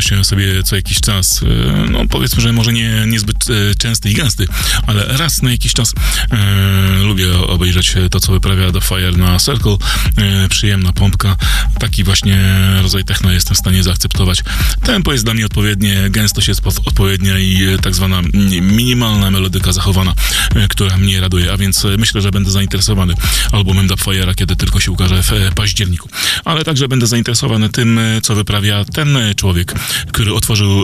Przyjemnością 0.00 0.24
sobie 0.24 0.62
co 0.62 0.76
jakiś 0.76 1.00
czas, 1.00 1.42
e, 1.42 1.90
no 1.90 2.06
powiedzmy, 2.10 2.42
że 2.42 2.52
może 2.52 2.72
nie, 2.72 3.04
niezbyt 3.06 3.36
e, 3.50 3.74
częsty 3.74 4.10
i 4.10 4.14
gęsty, 4.14 4.46
ale 4.86 5.04
raz 5.16 5.42
na 5.42 5.50
jakiś 5.50 5.72
czas 5.72 5.94
e, 6.30 7.02
lubię 7.02 7.38
obejrzeć 7.38 7.94
to, 8.10 8.20
co 8.20 8.32
wyprawia 8.32 8.72
The 8.72 8.80
Fire 8.80 9.12
na 9.12 9.38
Circle. 9.38 9.76
Przyjemna 10.48 10.92
pompka. 10.92 11.36
Taki 11.78 12.04
właśnie 12.04 12.38
rodzaj 12.82 13.04
techno 13.04 13.32
jestem 13.32 13.54
w 13.54 13.58
stanie 13.58 13.82
zaakceptować. 13.82 14.42
Tempo 14.82 15.12
jest 15.12 15.24
dla 15.24 15.34
mnie 15.34 15.46
odpowiednie, 15.46 16.10
gęstość 16.10 16.48
jest 16.48 16.66
odpowiednia 16.66 17.38
i 17.38 17.62
e, 17.62 17.78
tak 17.78 17.94
zwana 17.94 18.22
minimalna 18.62 19.30
melodyka 19.30 19.72
zachowana, 19.72 20.14
e, 20.54 20.68
która 20.68 20.96
mnie 20.96 21.20
raduje, 21.20 21.52
a 21.52 21.56
więc 21.56 21.84
e, 21.84 21.88
myślę, 21.98 22.20
że 22.20 22.30
będę 22.30 22.50
zainteresowany 22.50 23.14
albumem 23.52 23.88
Dubfire'a, 23.88 24.34
kiedy 24.34 24.56
tylko 24.56 24.80
się 24.80 24.90
ukaże 24.90 25.22
w 25.22 25.30
październiku. 25.54 26.08
Ale 26.44 26.64
także 26.64 26.88
będę 26.88 27.06
zainteresowany 27.06 27.68
tym, 27.68 28.00
co 28.22 28.34
wyprawia 28.34 28.84
ten 28.84 29.18
człowiek, 29.36 29.74
który 30.12 30.34
otworzył 30.34 30.82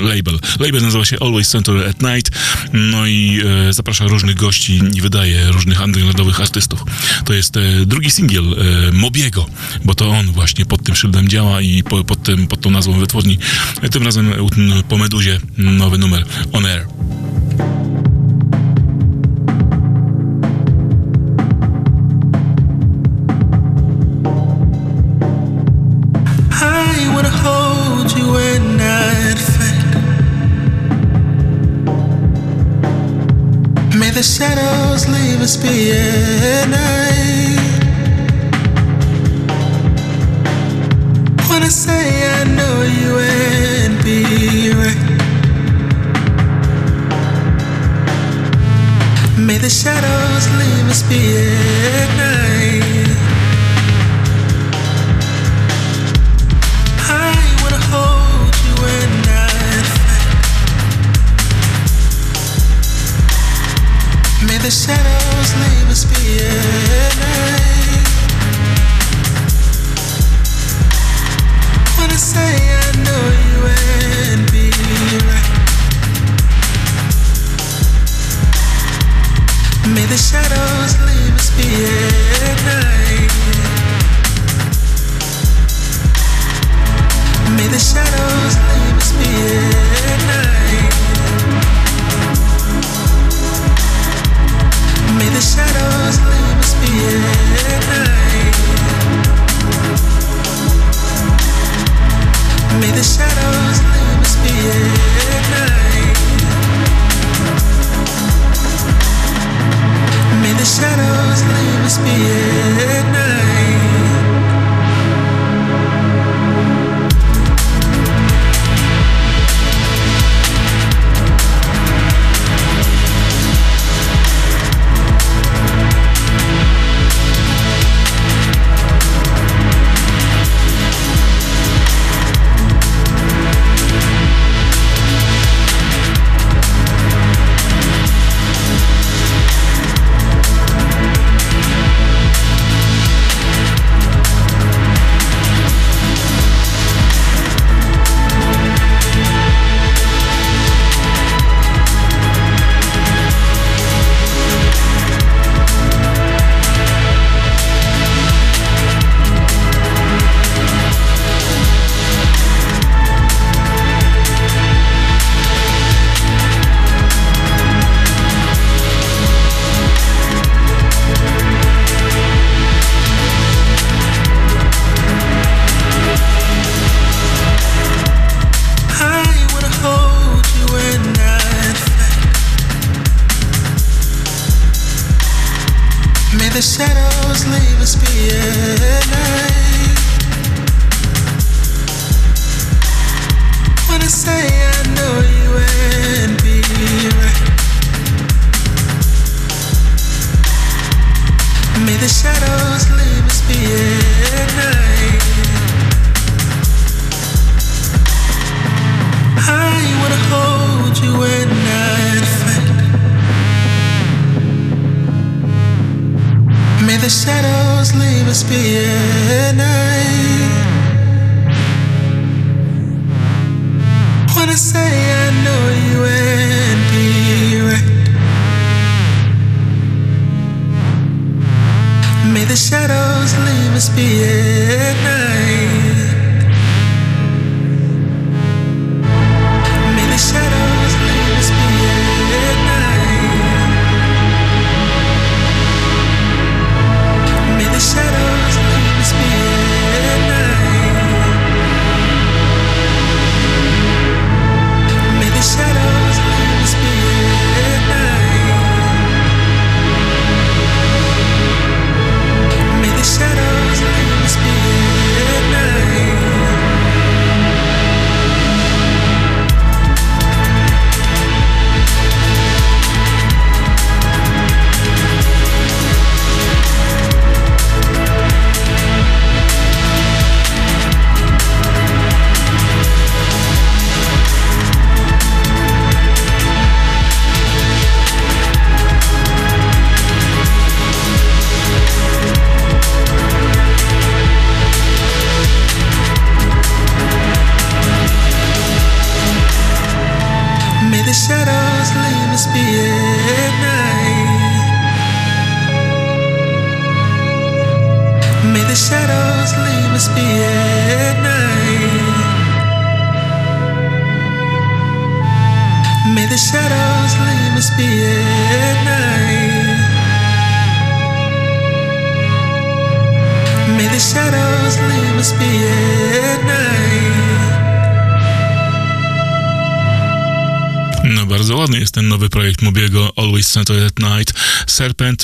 label. 0.00 0.38
Label 0.60 0.82
nazywa 0.82 1.04
się 1.04 1.16
Always 1.20 1.48
Center 1.48 1.88
at 1.88 2.02
Night, 2.02 2.38
no 2.72 3.06
i 3.06 3.42
zaprasza 3.70 4.04
różnych 4.04 4.36
gości 4.36 4.80
i 4.94 5.00
wydaje 5.00 5.52
różnych 5.52 5.80
undergroundowych 5.80 6.40
artystów. 6.40 6.84
To 7.24 7.32
jest 7.32 7.54
drugi 7.86 8.10
singiel 8.10 8.44
Mobiego, 8.92 9.46
bo 9.84 9.94
to 9.94 10.10
on 10.10 10.32
właśnie 10.32 10.66
pod 10.66 10.82
tym 10.84 10.94
szyldem 10.94 11.28
działa 11.28 11.60
i 11.60 11.82
po, 11.82 12.04
pod, 12.04 12.22
tym, 12.22 12.46
pod 12.46 12.60
tą 12.60 12.70
nazwą 12.70 12.92
wytwórni. 12.92 13.38
Tym 13.90 14.02
razem 14.02 14.32
po 14.88 14.98
Meduzie 14.98 15.40
nowy 15.58 15.98
numer 15.98 16.24
On 16.52 16.66
Air. 16.66 16.86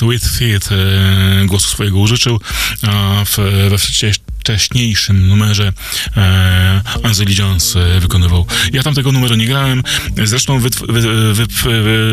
Serpent 0.09 0.21
with 0.21 0.37
Feet 0.37 0.69
e, 0.71 1.45
głosu 1.45 1.69
swojego 1.69 1.99
użyczył, 1.99 2.39
w, 3.25 3.37
we 3.69 3.77
wcześniej 3.77 4.13
wcześniejszym 4.39 5.27
numerze 5.27 5.73
Anzeli 7.03 7.35
Jones 7.35 7.75
e, 7.75 7.99
wykonywał. 7.99 8.45
Ja 8.73 8.83
tam 8.83 8.95
tego 8.95 9.11
numeru 9.11 9.35
nie 9.35 9.45
grałem, 9.45 9.83
zresztą 10.23 10.59
wytw, 10.59 10.83
wy, 10.89 11.33
wy, 11.33 11.47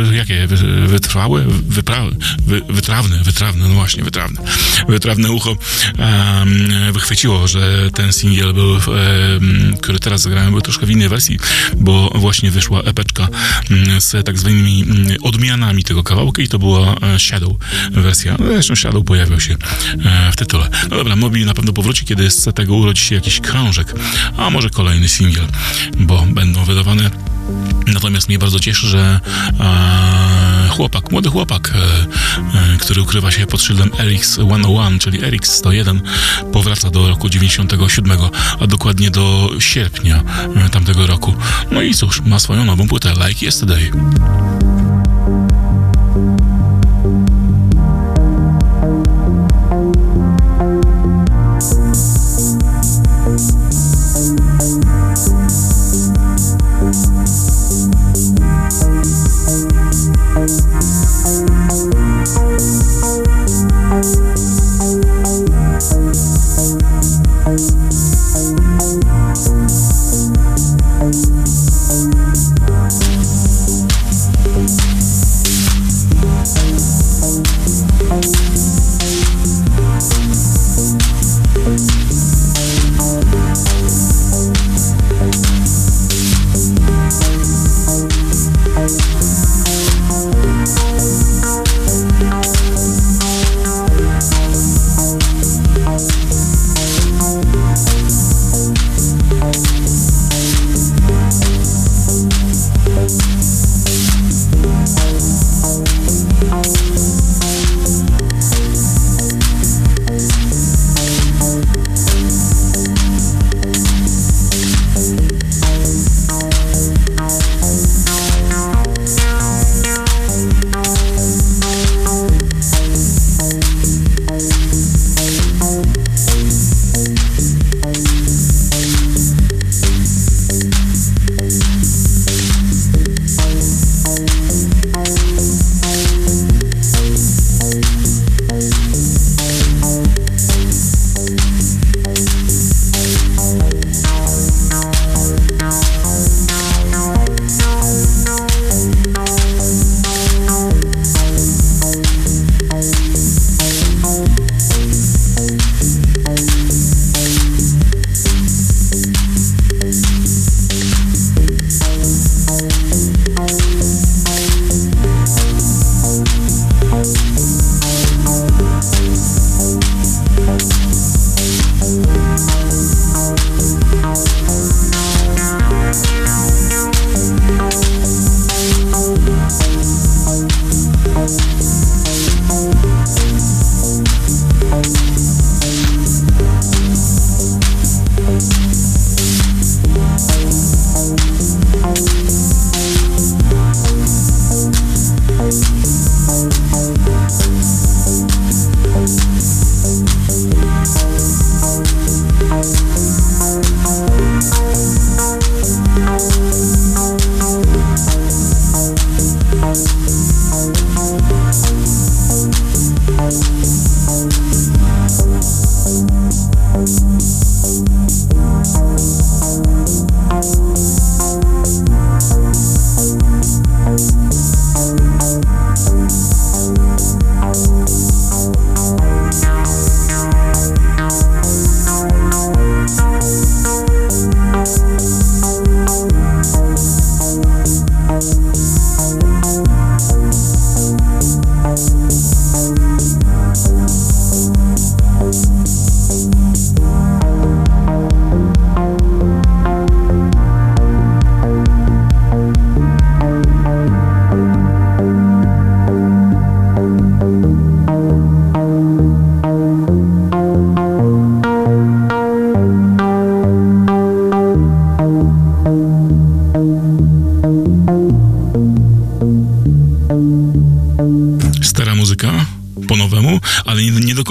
wy, 0.04 0.16
jakie? 0.16 0.46
Wy, 0.46 0.56
wytrwałe? 0.88 1.44
Wyprawy, 1.48 2.16
wy, 2.46 2.62
wytrawne, 2.68 3.18
wytrawne, 3.24 3.68
no 3.68 3.74
właśnie, 3.74 4.04
wytrawne. 4.04 4.42
Wytrawne 4.88 5.32
ucho 5.32 5.56
e, 5.98 6.92
wychwyciło, 6.92 7.48
że 7.48 7.90
ten 7.94 8.12
singiel 8.12 8.54
był, 8.54 8.76
e, 8.76 8.80
który 9.80 9.98
teraz 9.98 10.22
zagrałem, 10.22 10.50
był 10.50 10.60
troszkę 10.60 10.86
w 10.86 10.90
innej 10.90 11.08
wersji, 11.08 11.38
bo 11.76 12.12
właśnie 12.14 12.50
wyszła 12.50 12.80
epeczka 12.80 13.28
mm, 13.70 14.00
z 14.00 14.26
tak 14.26 14.38
zwanymi 14.38 14.82
mm, 14.82 15.06
odmianami 15.22 15.84
tego 15.84 16.02
kawałka 16.02 16.42
i 16.42 16.48
to 16.48 16.58
była 16.58 16.94
e, 16.94 17.18
Shadow 17.18 17.52
wersja. 17.90 18.36
Zresztą 18.38 18.76
Shadow 18.76 19.04
pojawiał 19.04 19.40
się 19.40 19.56
w 20.32 20.36
tytule. 20.36 20.68
No 20.90 20.96
dobra, 20.96 21.16
Mobi 21.16 21.44
na 21.44 21.54
pewno 21.54 21.72
powróci, 21.72 22.04
kiedy 22.04 22.30
z 22.30 22.54
tego 22.54 22.74
urodzi 22.74 23.02
się 23.02 23.14
jakiś 23.14 23.40
krążek, 23.40 23.94
a 24.36 24.50
może 24.56 24.70
kolejny 24.70 25.08
singiel, 25.08 25.46
bo 25.98 26.26
będą 26.26 26.64
wydawane. 26.64 27.10
Natomiast 27.86 28.28
mnie 28.28 28.38
bardzo 28.38 28.60
cieszy, 28.60 28.86
że 28.86 29.20
e, 29.60 30.68
chłopak, 30.68 31.10
młody 31.10 31.30
chłopak, 31.30 31.72
e, 31.74 32.74
e, 32.74 32.78
który 32.78 33.02
ukrywa 33.02 33.30
się 33.30 33.46
pod 33.46 33.62
szyldem 33.62 33.90
RX 33.98 34.32
101, 34.32 34.98
czyli 34.98 35.18
RX 35.30 35.50
101, 35.50 36.00
powraca 36.52 36.90
do 36.90 37.08
roku 37.08 37.28
97, 37.28 38.18
a 38.60 38.66
dokładnie 38.66 39.10
do 39.10 39.50
sierpnia 39.58 40.22
e, 40.56 40.68
tamtego 40.68 41.06
roku. 41.06 41.34
No 41.70 41.82
i 41.82 41.94
cóż, 41.94 42.20
ma 42.20 42.38
swoją 42.38 42.64
nową 42.64 42.88
płytę 42.88 43.12
Like 43.28 43.46
Yesterday. 43.46 43.90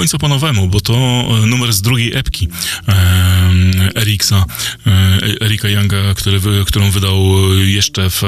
Końca 0.06 0.18
po 0.18 0.28
nowemu, 0.28 0.68
bo 0.68 0.82
to 0.82 0.94
e, 0.94 1.46
numer 1.46 1.74
z 1.74 1.82
drugiej 1.82 2.18
epki. 2.18 2.48
E, 2.88 2.94
E, 4.88 5.42
Erika 5.42 5.68
Younga, 5.70 5.98
który, 6.16 6.40
którą 6.66 6.92
wydał 6.92 7.24
jeszcze 7.64 8.10
w 8.10 8.24
e, 8.24 8.28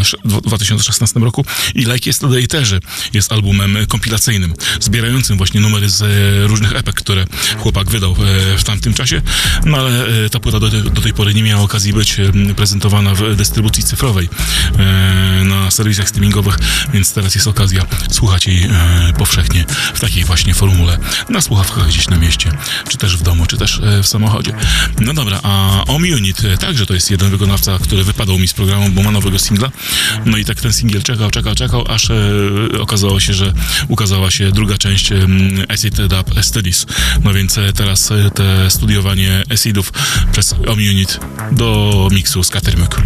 sz- 0.00 0.20
dwa- 0.24 0.40
2016 0.40 1.20
roku 1.20 1.44
i 1.74 1.78
Like 1.78 2.10
Yesterday 2.10 2.46
też 2.46 2.74
jest 3.12 3.32
albumem 3.32 3.78
kompilacyjnym, 3.88 4.54
zbierającym 4.80 5.36
właśnie 5.36 5.60
numery 5.60 5.90
z 5.90 6.02
e, 6.02 6.46
różnych 6.48 6.72
epek, 6.72 6.94
które 6.94 7.24
chłopak 7.58 7.90
wydał 7.90 8.12
e, 8.12 8.58
w 8.58 8.64
tamtym 8.64 8.94
czasie, 8.94 9.22
no 9.66 9.78
ale 9.78 10.06
e, 10.24 10.30
ta 10.30 10.40
płyta 10.40 10.60
do, 10.60 10.68
do 10.70 11.00
tej 11.00 11.12
pory 11.12 11.34
nie 11.34 11.42
miała 11.42 11.62
okazji 11.62 11.92
być 11.92 12.20
e, 12.20 12.54
prezentowana 12.56 13.14
w 13.14 13.36
dystrybucji 13.36 13.82
cyfrowej 13.82 14.28
e, 14.78 15.44
na 15.44 15.70
serwisach 15.70 16.08
streamingowych, 16.08 16.58
więc 16.94 17.12
teraz 17.12 17.34
jest 17.34 17.46
okazja 17.46 17.82
słuchać 18.10 18.46
jej 18.46 18.64
e, 18.64 19.12
powszechnie 19.18 19.64
w 19.94 20.00
takiej 20.00 20.24
właśnie 20.24 20.54
formule 20.54 20.98
na 21.28 21.40
słuchawkach 21.40 21.88
gdzieś 21.88 22.08
na 22.08 22.16
mieście, 22.16 22.52
czy 22.88 22.98
też 22.98 23.16
w 23.16 23.22
domu, 23.22 23.46
czy 23.46 23.56
też 23.56 23.80
e, 23.84 24.02
w 24.02 24.06
samochodzie. 24.06 24.52
No 25.00 25.14
dobra, 25.14 25.40
a 25.42 25.84
Om 25.86 26.02
Unit 26.02 26.44
e, 26.44 26.58
także 26.58 26.86
to 26.86 26.94
jest 26.94 27.10
jeden 27.10 27.30
wykonawca, 27.30 27.78
który 27.78 28.04
wypadał 28.04 28.38
mi 28.38 28.48
z 28.48 28.52
programu, 28.52 28.88
bo 28.90 29.02
ma 29.02 29.10
nowego 29.10 29.38
singla. 29.38 29.70
No 30.26 30.36
i 30.36 30.44
tak 30.44 30.60
ten 30.60 30.72
singiel 30.72 31.02
czekał, 31.02 31.30
czekał, 31.30 31.54
czekał, 31.54 31.84
aż 31.88 32.10
e, 32.10 32.14
okazało 32.80 33.20
się, 33.20 33.34
że 33.34 33.52
ukazała 33.88 34.30
się 34.30 34.52
druga 34.52 34.78
część 34.78 35.10
Acid 35.68 35.96
Dub 35.96 36.42
Studies. 36.42 36.86
No 37.24 37.32
więc 37.32 37.58
e, 37.58 37.72
teraz 37.72 38.10
e, 38.10 38.30
te 38.30 38.70
studiowanie 38.70 39.42
acidów 39.50 39.92
przez 40.32 40.52
Om 40.52 40.78
Unit 40.78 41.20
do 41.52 42.08
miksu 42.12 42.44
z 42.44 42.50
Catermyk. 42.50 42.96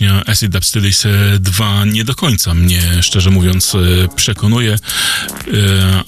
Września 0.00 0.22
Acid 0.26 0.52
Dub 0.52 0.64
Studies 0.64 1.06
2 1.40 1.84
nie 1.84 2.04
do 2.04 2.14
końca 2.14 2.54
mnie, 2.54 3.02
szczerze 3.02 3.30
mówiąc, 3.30 3.74
e, 3.74 3.78
przekonuje, 4.16 4.76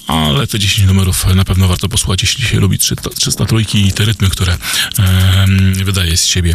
ale 0.07 0.47
te 0.47 0.59
10 0.59 0.88
numerów 0.88 1.26
na 1.34 1.45
pewno 1.45 1.68
warto 1.68 1.88
posłuchać, 1.88 2.22
jeśli 2.22 2.45
się 2.45 2.61
lubi 2.61 2.78
300 2.78 3.11
303 3.11 3.78
i 3.78 3.93
te 3.93 4.05
rytmy, 4.05 4.30
które 4.30 4.57
e, 4.99 5.47
wydaje 5.84 6.16
z 6.16 6.26
siebie 6.26 6.55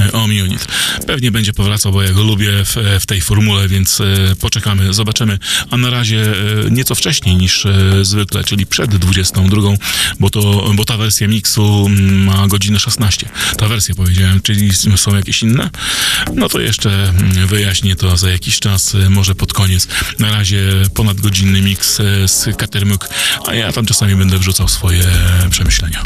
e, 0.00 0.12
Om 0.12 0.30
Unit. 0.30 0.66
Pewnie 1.06 1.30
będzie 1.30 1.52
powracał, 1.52 1.92
bo 1.92 2.02
ja 2.02 2.12
go 2.12 2.22
lubię 2.22 2.64
w, 2.64 2.76
w 3.00 3.06
tej 3.06 3.20
formule, 3.20 3.68
więc 3.68 4.00
e, 4.00 4.04
poczekamy, 4.40 4.94
zobaczymy. 4.94 5.38
A 5.70 5.76
na 5.76 5.90
razie 5.90 6.20
e, 6.20 6.70
nieco 6.70 6.94
wcześniej 6.94 7.36
niż 7.36 7.66
e, 7.66 8.04
zwykle, 8.04 8.44
czyli 8.44 8.66
przed 8.66 8.96
22, 8.96 9.62
bo, 10.20 10.30
to, 10.30 10.70
bo 10.74 10.84
ta 10.84 10.96
wersja 10.96 11.28
miksu 11.28 11.86
mm, 11.86 12.24
ma 12.24 12.48
godzinę 12.48 12.80
16. 12.80 13.28
Ta 13.56 13.68
wersja 13.68 13.94
powiedziałem, 13.94 14.40
czyli 14.42 14.70
są 14.96 15.16
jakieś 15.16 15.42
inne? 15.42 15.70
No 16.34 16.48
to 16.48 16.60
jeszcze 16.60 17.08
mm, 17.08 17.46
wyjaśnię 17.46 17.96
to 17.96 18.16
za 18.16 18.30
jakiś 18.30 18.60
czas, 18.60 18.94
e, 18.94 19.10
może 19.10 19.34
pod 19.34 19.52
koniec. 19.52 19.88
Na 20.18 20.30
razie 20.30 20.62
ponad 20.94 21.20
godzinny 21.20 21.62
miks 21.62 22.00
e, 22.26 22.28
z 22.28 22.56
Katermuk, 22.56 23.08
a 23.46 23.54
ja 23.54 23.72
tam 23.72 23.86
czasami 23.86 24.16
będę 24.16 24.38
wrzucał 24.38 24.68
swoje 24.68 25.04
przemyślenia. 25.50 26.02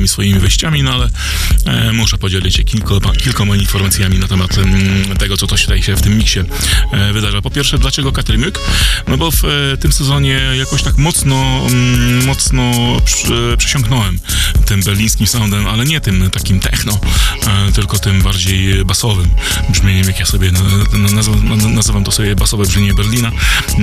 Tymi 0.00 0.08
swoimi 0.08 0.40
wejściami, 0.40 0.82
no 0.82 0.92
ale 0.92 1.10
e, 1.66 1.92
muszę 1.92 2.18
podzielić 2.18 2.56
się 2.56 2.64
kilkoma, 2.64 3.12
kilkoma 3.12 3.56
informacjami 3.56 4.18
na 4.18 4.28
temat 4.28 4.58
mm, 4.58 5.16
tego, 5.16 5.36
co 5.36 5.46
to 5.46 5.56
się 5.56 5.62
tutaj 5.62 5.82
się 5.82 5.96
w 5.96 6.02
tym 6.02 6.18
miksie 6.18 6.40
e, 6.92 7.12
wydarza. 7.12 7.42
Po 7.42 7.50
pierwsze, 7.50 7.78
dlaczego 7.78 8.12
Katermyk? 8.12 8.58
No 9.08 9.16
bo 9.16 9.30
w 9.30 9.44
e, 9.44 9.76
tym 9.76 9.92
sezonie 9.92 10.40
jakoś 10.58 10.82
tak 10.82 10.96
mocno, 10.96 11.66
mm, 11.66 12.24
mocno 12.24 12.72
przy, 13.04 13.54
przysiągnąłem 13.58 14.18
tym 14.70 14.82
berlińskim 14.82 15.26
soundem, 15.26 15.66
ale 15.66 15.84
nie 15.84 16.00
tym 16.00 16.30
takim 16.30 16.60
techno, 16.60 16.98
e, 17.46 17.72
tylko 17.72 17.98
tym 17.98 18.22
bardziej 18.22 18.84
basowym 18.84 19.30
brzmieniem, 19.68 20.06
jak 20.06 20.20
ja 20.20 20.26
sobie 20.26 20.52
na, 20.52 20.60
na, 20.98 21.08
nazywam, 21.14 21.58
na, 21.58 21.68
nazywam 21.68 22.04
to 22.04 22.12
sobie 22.12 22.36
basowe 22.36 22.64
brzmienie 22.64 22.94
Berlina. 22.94 23.32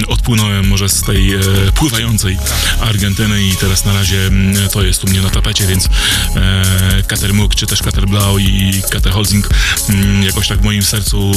Odpłynąłem 0.08 0.68
może 0.68 0.90
z 0.90 1.02
tej 1.02 1.34
e, 1.34 1.40
pływającej 1.76 2.38
Argentyny 2.82 3.44
i 3.44 3.56
teraz 3.56 3.86
na 3.86 3.94
razie 3.94 4.28
mm, 4.28 4.70
to 4.70 4.84
jest 4.84 5.04
u 5.04 5.08
mnie 5.08 5.22
na 5.22 5.30
tapecie, 5.30 5.68
więc 5.68 5.90
e, 6.36 7.04
Kater 7.08 7.34
Muk, 7.34 7.56
czy 7.56 7.68
też 7.68 7.82
Kater 7.82 8.06
Blau 8.06 8.40
i 8.40 8.82
Kater 8.92 9.14
Holzing 9.14 9.50
mm, 9.90 10.24
jakoś 10.24 10.48
tak 10.48 10.60
w 10.60 10.64
moim 10.64 10.84
sercu 10.84 11.32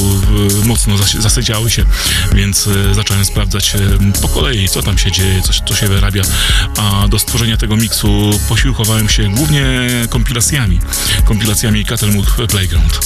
mocno 0.65 0.97
zas- 0.97 1.21
zasyciały 1.21 1.71
się, 1.71 1.85
więc 2.33 2.69
zacząłem 2.91 3.25
sprawdzać 3.25 3.73
po 4.21 4.27
kolei, 4.27 4.69
co 4.69 4.83
tam 4.83 4.97
się 4.97 5.11
dzieje, 5.11 5.41
co, 5.41 5.53
co 5.65 5.75
się 5.75 5.87
wyrabia, 5.87 6.23
a 6.77 7.07
do 7.07 7.19
stworzenia 7.19 7.57
tego 7.57 7.77
miksu 7.77 8.39
posiłkowałem 8.49 9.09
się 9.09 9.29
głównie 9.41 9.63
kompilacjami, 10.09 10.79
kompilacjami 11.25 11.85
Muk 12.11 12.47
Playground. 12.49 12.99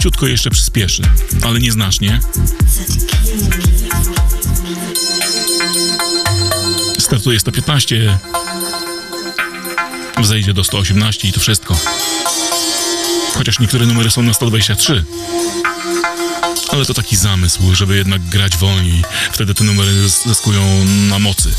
Leciutko 0.00 0.26
jeszcze 0.26 0.50
przyspieszy, 0.50 1.02
ale 1.42 1.60
nieznacznie. 1.60 2.20
Startuje 6.98 7.40
115, 7.40 8.18
zejdzie 10.22 10.54
do 10.54 10.64
118 10.64 11.28
i 11.28 11.32
to 11.32 11.40
wszystko. 11.40 11.78
Chociaż 13.34 13.58
niektóre 13.58 13.86
numery 13.86 14.10
są 14.10 14.22
na 14.22 14.34
123. 14.34 15.04
Ale 16.72 16.84
to 16.84 16.94
taki 16.94 17.16
zamysł, 17.16 17.74
żeby 17.74 17.96
jednak 17.96 18.22
grać 18.22 18.56
wolniej. 18.56 19.02
Wtedy 19.32 19.54
te 19.54 19.64
numery 19.64 19.92
zys- 19.92 20.28
zyskują 20.28 20.84
na 20.84 21.18
mocy. 21.18 21.50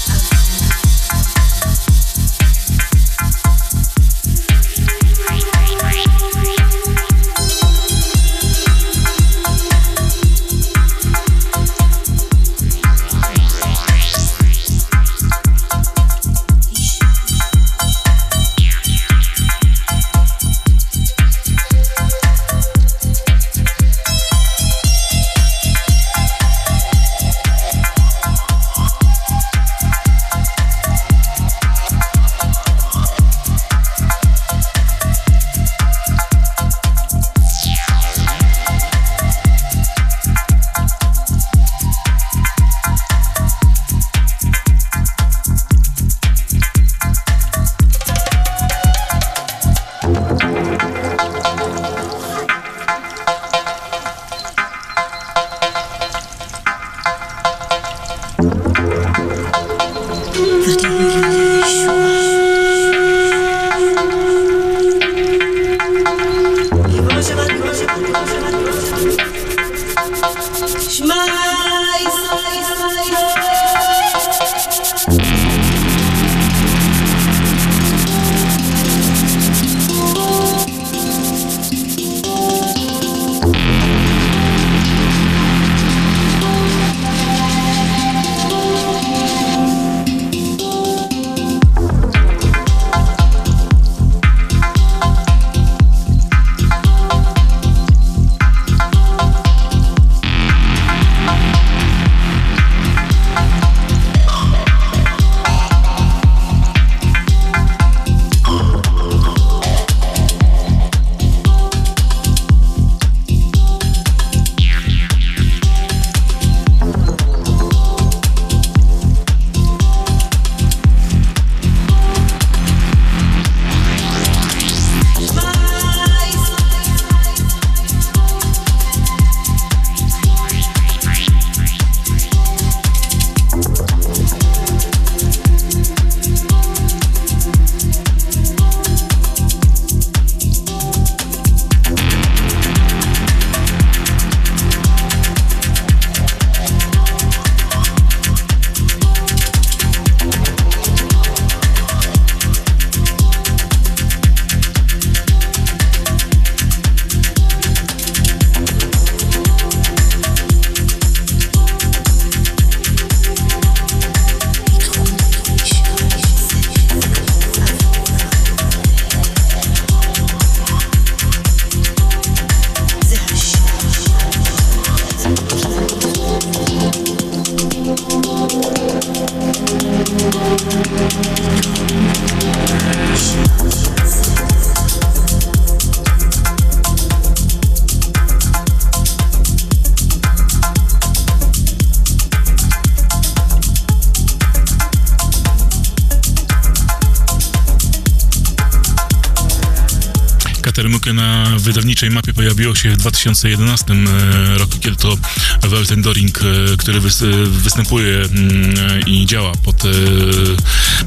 Pojawiło 202.62 202.76
się 202.76 202.90
w 202.90 202.98
2011 202.98 203.94
e, 203.94 204.58
roku, 204.58 204.78
kiedy 204.80 204.96
to 204.96 205.18
Welten 205.62 206.02
Doring, 206.02 206.40
e, 206.40 206.78
który 206.78 207.00
wys, 207.00 207.22
e, 207.22 207.26
występuje 207.46 208.18
mm, 208.18 209.06
i 209.06 209.26
działa 209.26 209.52
pod 209.64 209.84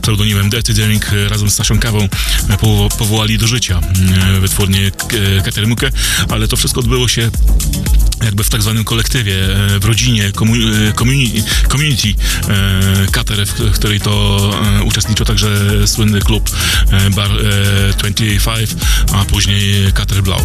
pseudonimem 0.03 0.51
Dirty 0.51 0.75
Doring 0.75 1.11
razem 1.29 1.51
z 1.51 1.55
Saszą 1.55 1.79
Kawą 1.79 2.09
powo, 2.61 2.89
powołali 2.89 3.39
do 3.39 3.47
życia 3.47 3.81
wytwórnię 4.41 4.91
Katermukę, 5.45 5.91
ale 6.29 6.49
to 6.49 6.57
wszystko 6.57 6.81
odbyło 6.81 7.09
się 7.09 7.31
jakby 8.25 8.45
w 8.45 8.49
tak 8.49 8.63
zwanym 8.63 8.85
kolektywie, 8.85 9.35
w 9.81 9.85
rodzinie, 9.85 10.33
community, 10.33 11.43
community 11.69 12.15
Kater, 13.13 13.47
w 13.47 13.73
której 13.73 14.01
to 14.01 14.51
uczestniczył 14.85 15.27
także 15.27 15.49
słynny 15.87 16.21
klub 16.21 16.51
Bar 17.17 17.31
e, 17.31 17.93
25, 17.99 18.71
a 19.13 19.25
później 19.25 19.93
Kater 19.93 20.23
Blau. 20.23 20.41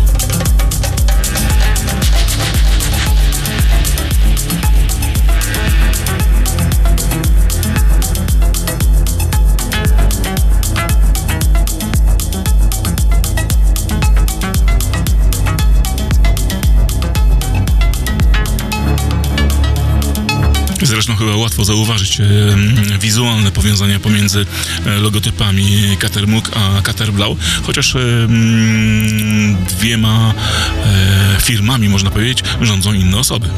Chyba 21.20 21.36
łatwo 21.36 21.66
zauważyć 21.66 22.20
e, 22.20 22.24
mm, 22.24 23.00
wizualne 23.00 23.52
powiązania 23.52 24.00
pomiędzy 24.00 24.46
e, 24.86 24.98
logotypami 24.98 25.98
Catermuk 26.00 26.52
a 26.56 26.82
Caterblau, 26.82 27.38
chociaż 27.64 27.96
e, 27.96 28.00
mm, 28.00 29.66
dwiema 29.66 30.34
firmami, 31.40 31.90
można 31.90 32.12
powiedzieć, 32.12 32.44
rządzą 32.62 32.94
inne 32.94 33.18
osoby. 33.18 33.50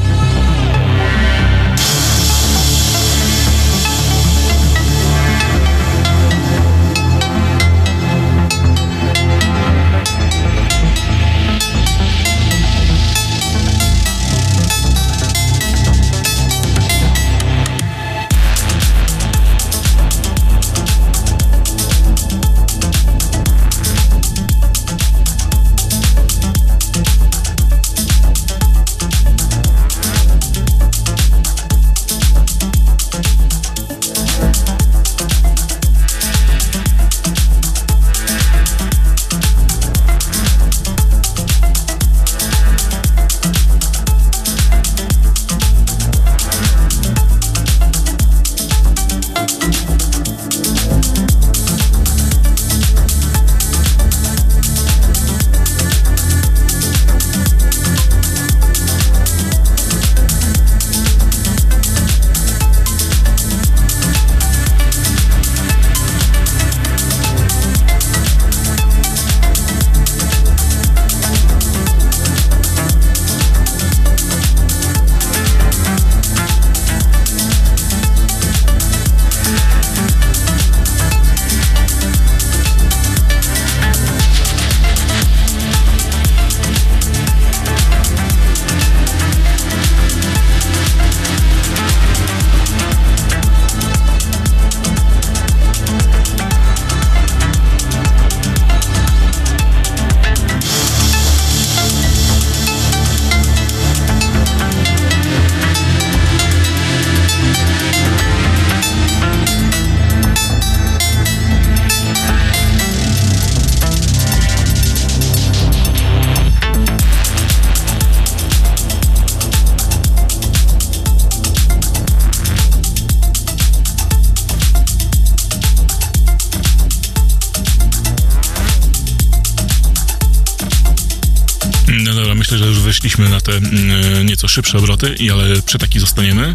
Weszliśmy 133.02 133.30
na 133.30 133.42
te 133.42 133.52
mm, 133.58 134.26
nieco 134.26 134.48
szybsze 134.48 134.78
obroty, 134.78 135.16
ale 135.34 135.62
przy 135.62 135.78
takich 135.78 136.02
zostaniemy. 136.02 136.54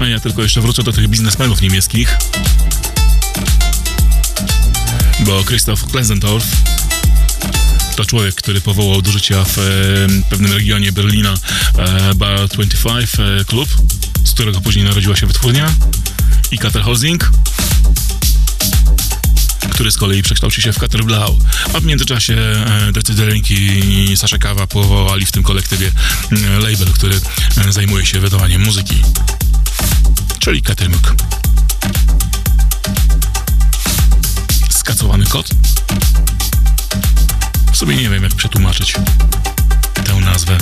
A 0.00 0.06
ja 0.06 0.20
tylko 0.20 0.42
jeszcze 0.42 0.60
wrócę 0.60 0.82
do 0.82 0.92
tych 0.92 1.08
biznesmenów 1.08 1.62
niemieckich. 1.62 2.16
Bo 5.20 5.44
Christoph 5.44 5.86
Klenzendorf 5.90 6.46
to 7.96 8.04
człowiek, 8.04 8.34
który 8.34 8.60
powołał 8.60 9.02
do 9.02 9.12
życia 9.12 9.44
w 9.44 9.58
e, 9.58 9.62
pewnym 10.30 10.52
regionie 10.52 10.92
Berlina 10.92 11.34
e, 11.78 12.14
Bar 12.14 12.48
25 12.48 13.10
e, 13.18 13.44
klub, 13.44 13.68
z 14.24 14.32
którego 14.32 14.60
później 14.60 14.84
narodziła 14.84 15.16
się 15.16 15.26
wytwórnia 15.26 15.72
i 16.50 16.58
Katerhosing 16.58 17.30
który 19.76 19.90
z 19.90 19.96
kolei 19.96 20.22
przekształcił 20.22 20.62
się 20.62 20.72
w 20.72 20.78
Katerblau. 20.78 21.38
A 21.74 21.80
w 21.80 21.84
międzyczasie 21.84 22.36
Daring 23.16 23.50
i 23.50 24.16
Sasza 24.16 24.38
Kawa 24.38 24.66
powołali 24.66 25.26
w 25.26 25.32
tym 25.32 25.42
kolektywie 25.42 25.92
e, 26.32 26.58
label, 26.58 26.92
który 26.94 27.20
e, 27.66 27.72
zajmuje 27.72 28.06
się 28.06 28.20
wydawaniem 28.20 28.62
muzyki. 28.62 29.02
Czyli 30.38 30.62
Katermuk. 30.62 31.14
Skacowany 34.70 35.26
kot? 35.26 35.48
W 37.72 37.76
sumie 37.76 37.96
nie 37.96 38.10
wiem, 38.10 38.22
jak 38.22 38.34
przetłumaczyć 38.34 38.94
tę 40.04 40.14
nazwę. 40.14 40.58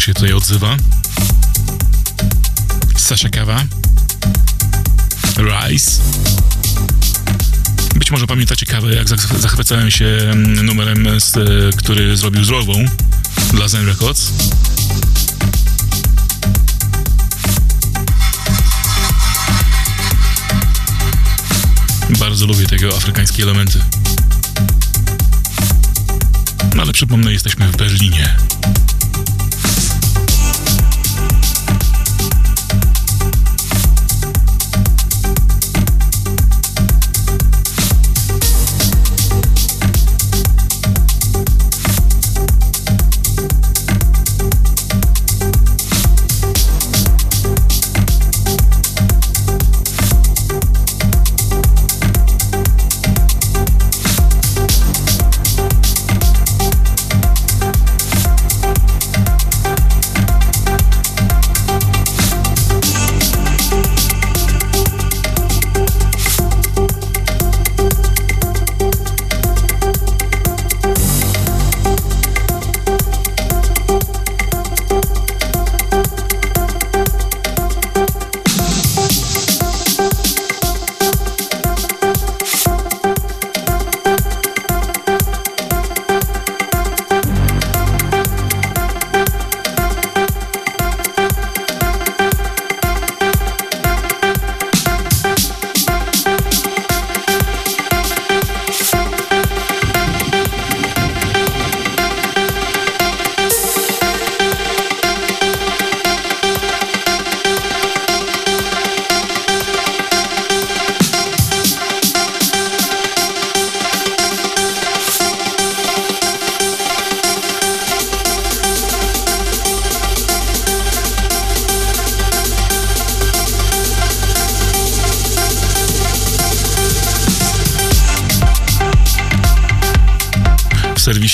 Się 0.00 0.14
tutaj 0.14 0.32
odzywa. 0.32 0.76
Sasia 2.96 3.28
Kawa. 3.28 3.64
Rice. 5.36 5.90
Być 7.94 8.10
może 8.10 8.26
pamiętacie 8.26 8.66
kawę, 8.66 8.94
jak 8.94 9.08
zach- 9.08 9.38
zachwycałem 9.40 9.90
się 9.90 10.04
mm, 10.04 10.66
numerem, 10.66 11.20
z, 11.20 11.36
e, 11.36 11.40
który 11.76 12.16
zrobił 12.16 12.44
z 12.44 12.48
Rolwą 12.48 12.84
dla 13.52 13.68
Zen 13.68 13.86
Records. 13.86 14.32
Bardzo 22.18 22.46
lubię 22.46 22.66
tego 22.66 22.96
afrykańskie 22.96 23.42
elementy. 23.42 23.80
No 26.74 26.82
ale 26.82 26.92
przypomnę, 26.92 27.32
jesteśmy 27.32 27.72
w 27.72 27.76
Berlinie. 27.76 28.36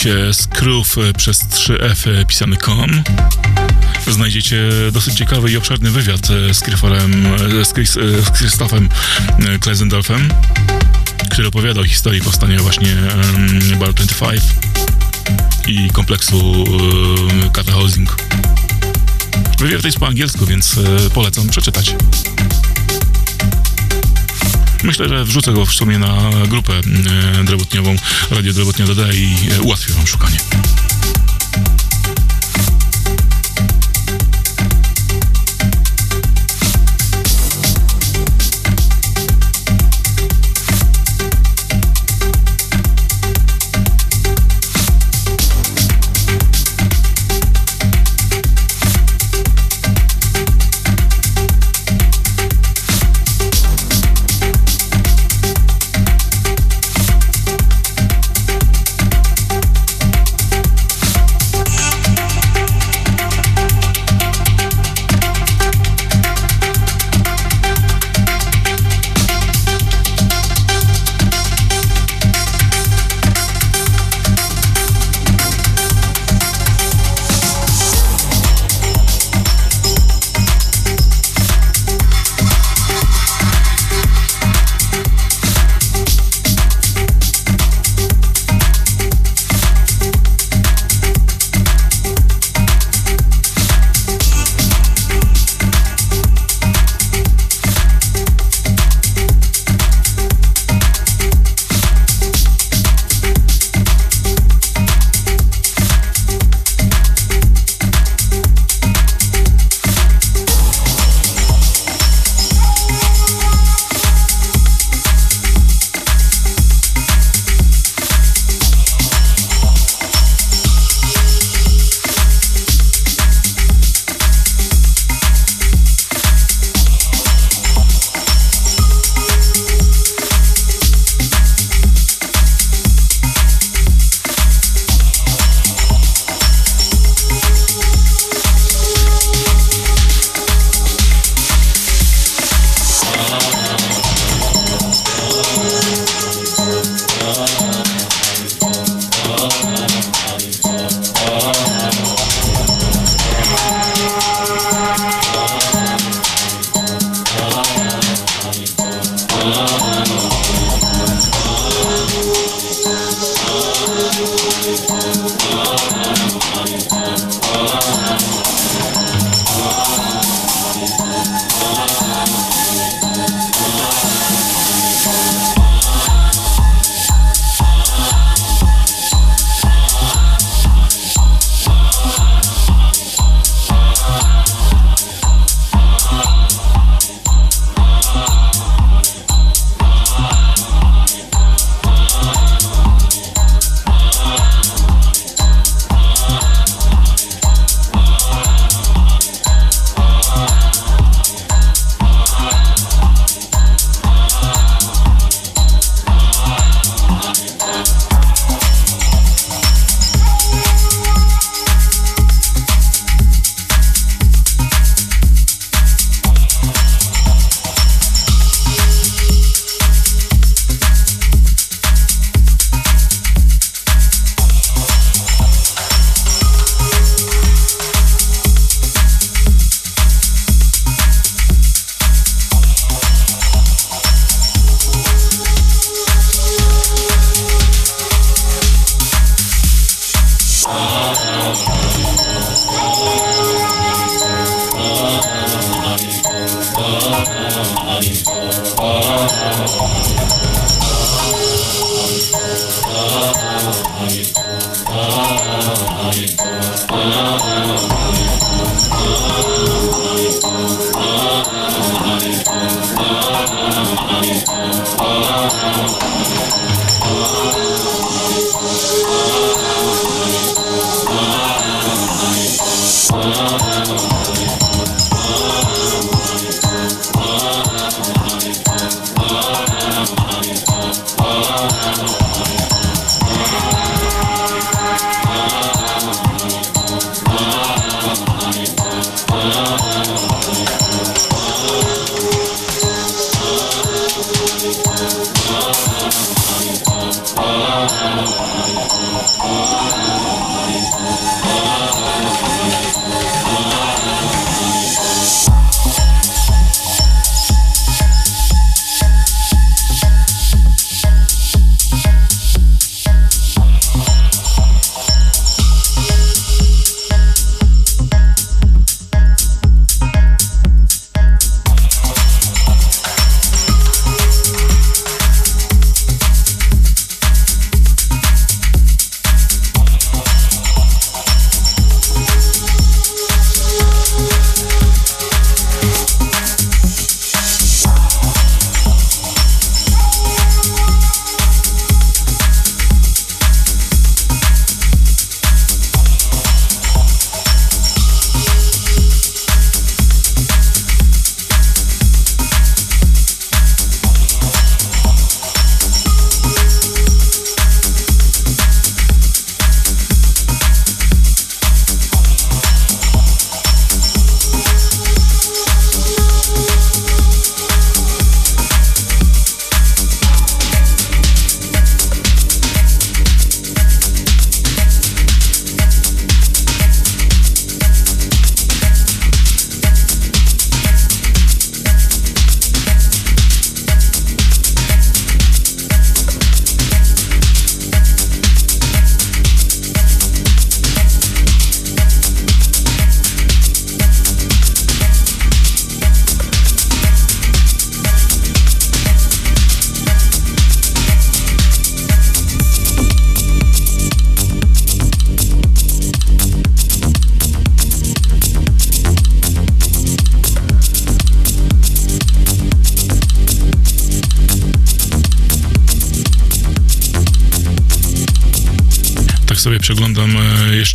Serwisie 0.05 0.35
Scroof 0.43 0.99
e, 0.99 1.13
przez 1.13 1.45
3F 1.45 2.21
e, 2.21 2.25
pisany 2.25 2.57
com 2.57 3.03
znajdziecie 4.11 4.71
dosyć 4.93 5.15
ciekawy 5.15 5.51
i 5.51 5.57
obszerny 5.57 5.91
wywiad 5.91 6.29
e, 6.31 6.55
z 6.55 6.61
z, 7.65 7.73
Chris, 7.73 7.93
z 8.27 8.31
Krzysztofem 8.31 8.89
Klesendorfem, 9.61 10.29
który 11.31 11.49
opowiada 11.49 11.81
o 11.81 11.85
historii 11.85 12.21
powstania 12.21 12.59
właśnie 12.59 12.89
um, 12.89 13.79
Bar 13.79 13.93
25 13.93 14.43
i 15.67 15.91
kompleksu 15.91 16.65
e, 17.47 17.51
Kata 17.51 17.73
Housing. 17.73 18.17
Wywiad 19.59 19.85
jest 19.85 19.99
po 19.99 20.07
angielsku, 20.07 20.47
więc 20.47 20.81
polecam 21.15 21.49
przeczytać. 21.49 21.95
Myślę, 24.85 25.09
że 25.09 25.25
wrzucę 25.25 25.53
go 25.53 25.67
w 25.67 25.73
sumie 25.73 25.99
na 25.99 26.31
grupę 26.49 26.73
e, 27.41 27.45
drewotniową 27.45 27.97
Radio 28.31 28.53
Drewotnia 28.53 28.87
DD 28.87 29.15
i 29.15 29.37
e, 29.59 29.63
ułatwię 29.63 29.93
wam 29.93 30.07
szukanie. 30.07 30.39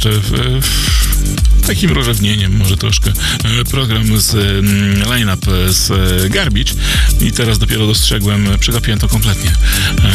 Jeszcze 0.05 0.21
takim 1.67 1.91
rozrzewnieniem, 1.91 2.57
może 2.57 2.77
troszkę, 2.77 3.11
e, 3.59 3.65
program 3.65 4.21
z 4.21 4.33
mm, 4.35 5.09
line-up 5.09 5.73
z 5.73 5.91
e, 5.91 6.29
Garbage 6.29 6.73
i 7.21 7.31
teraz 7.31 7.57
dopiero 7.57 7.87
dostrzegłem, 7.87 8.47
przegapiłem 8.59 8.99
to 8.99 9.07
kompletnie, 9.07 9.51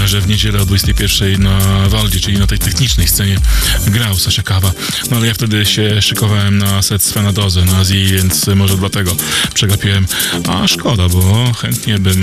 e, 0.05 0.09
że 0.09 0.21
w 0.21 0.29
niedzielę 0.29 0.63
o 0.63 0.67
21 0.67 1.43
na 1.43 1.59
Waldzie, 1.89 2.21
czyli 2.21 2.39
na 2.39 2.47
tej 2.47 2.59
technicznej 2.59 3.09
scenie 3.09 3.37
grał 3.87 4.17
Sasia 4.17 4.43
Kawa. 4.43 4.73
No 5.11 5.17
ale 5.17 5.27
ja 5.27 5.35
wtedy 5.35 5.67
się 5.67 6.03
szykowałem 6.03 6.59
na 6.59 6.83
set 6.83 7.03
Svena 7.03 7.33
Doze 7.33 7.65
na 7.65 7.79
Azji, 7.79 8.07
więc 8.07 8.47
może 8.47 8.77
dlatego 8.77 9.17
przegapiłem. 9.55 10.07
A 10.49 10.69
szkoda, 10.69 11.09
bo 11.09 11.53
chętnie 11.53 11.99
bym 11.99 12.23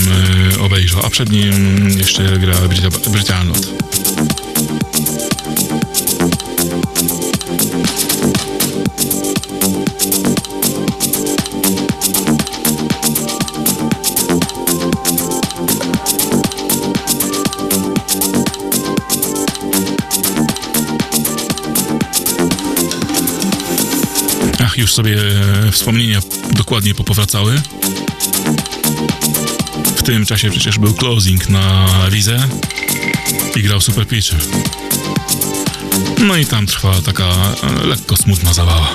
obejrzał. 0.60 1.06
A 1.06 1.10
przed 1.10 1.30
nim 1.30 1.88
jeszcze 1.98 2.38
gra 2.38 2.54
Brita- 2.54 3.10
Brita 3.10 3.36
Arnold. 3.36 3.68
Już 24.76 24.94
sobie 24.94 25.16
e, 25.66 25.72
wspomnienia 25.72 26.20
dokładnie 26.50 26.94
popowracały. 26.94 27.62
W 29.96 30.02
tym 30.02 30.26
czasie 30.26 30.50
przecież 30.50 30.78
był 30.78 30.94
closing 30.94 31.48
na 31.48 31.88
Wizę 32.10 32.48
i 33.56 33.62
grał 33.62 33.80
Super 33.80 34.06
Pitcher. 34.06 34.40
No 36.18 36.36
i 36.36 36.46
tam 36.46 36.66
trwa 36.66 36.92
taka 37.04 37.24
e, 37.24 37.86
lekko 37.86 38.16
smutna 38.16 38.54
zabawa. 38.54 38.94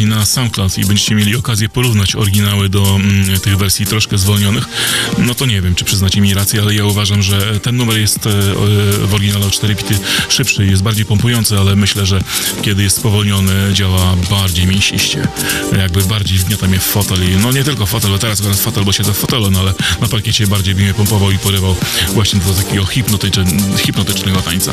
Trafi 0.00 0.06
na 0.06 0.26
SoundCloud 0.26 0.78
i 0.78 0.84
będziecie 0.84 1.14
mieli 1.14 1.36
okazję 1.36 1.68
porównać 1.68 2.16
oryginały 2.16 2.68
do 2.68 2.96
mm, 2.96 3.40
tych 3.40 3.56
wersji 3.56 3.86
troszkę 3.86 4.18
zwolnionych, 4.18 4.64
no 5.18 5.34
to 5.34 5.46
nie 5.46 5.62
wiem, 5.62 5.74
czy 5.74 5.84
przyznacie 5.84 6.20
mi 6.20 6.34
rację, 6.34 6.62
ale 6.62 6.74
ja 6.74 6.84
uważam, 6.84 7.22
że 7.22 7.60
ten 7.60 7.76
numer 7.76 7.98
jest 7.98 8.26
e, 8.26 8.30
w 9.06 9.14
oryginale 9.14 9.46
o 9.46 9.50
4 9.50 9.74
bity 9.74 9.98
szybszy, 10.28 10.66
jest 10.66 10.82
bardziej 10.82 11.04
pompujący, 11.04 11.58
ale 11.58 11.76
myślę, 11.76 12.06
że 12.06 12.22
kiedy 12.62 12.82
jest 12.82 12.96
spowolniony, 12.96 13.52
działa 13.72 14.16
bardziej 14.30 14.66
mięsiście. 14.66 15.28
Jakby 15.78 16.02
bardziej 16.02 16.38
wgniata 16.38 16.66
mnie 16.66 16.78
w 16.78 16.84
fotel 16.84 17.32
i 17.32 17.36
no 17.36 17.52
nie 17.52 17.64
tylko 17.64 17.86
fotel, 17.86 18.10
bo 18.10 18.18
teraz 18.18 18.40
akurat 18.40 18.60
fotel, 18.60 18.84
bo 18.84 18.92
siedzę 18.92 19.12
w 19.12 19.18
fotelu, 19.18 19.50
no 19.50 19.60
ale 19.60 19.74
na 20.00 20.08
parkiecie 20.08 20.46
bardziej 20.46 20.74
by 20.74 20.82
mnie 20.82 20.94
pompował 20.94 21.30
i 21.30 21.38
porywał 21.38 21.76
właśnie 22.14 22.40
do 22.40 22.54
takiego 22.54 22.86
hipnotycz 22.86 23.36
hipnotycznego 23.76 24.42
tańca. 24.42 24.72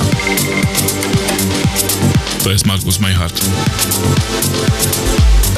To 2.44 2.52
jest 2.52 2.66
Markus 2.66 2.99
Mayhart. 2.99 3.41
A 5.14 5.16
Thank 5.18 5.52
you. 5.52 5.56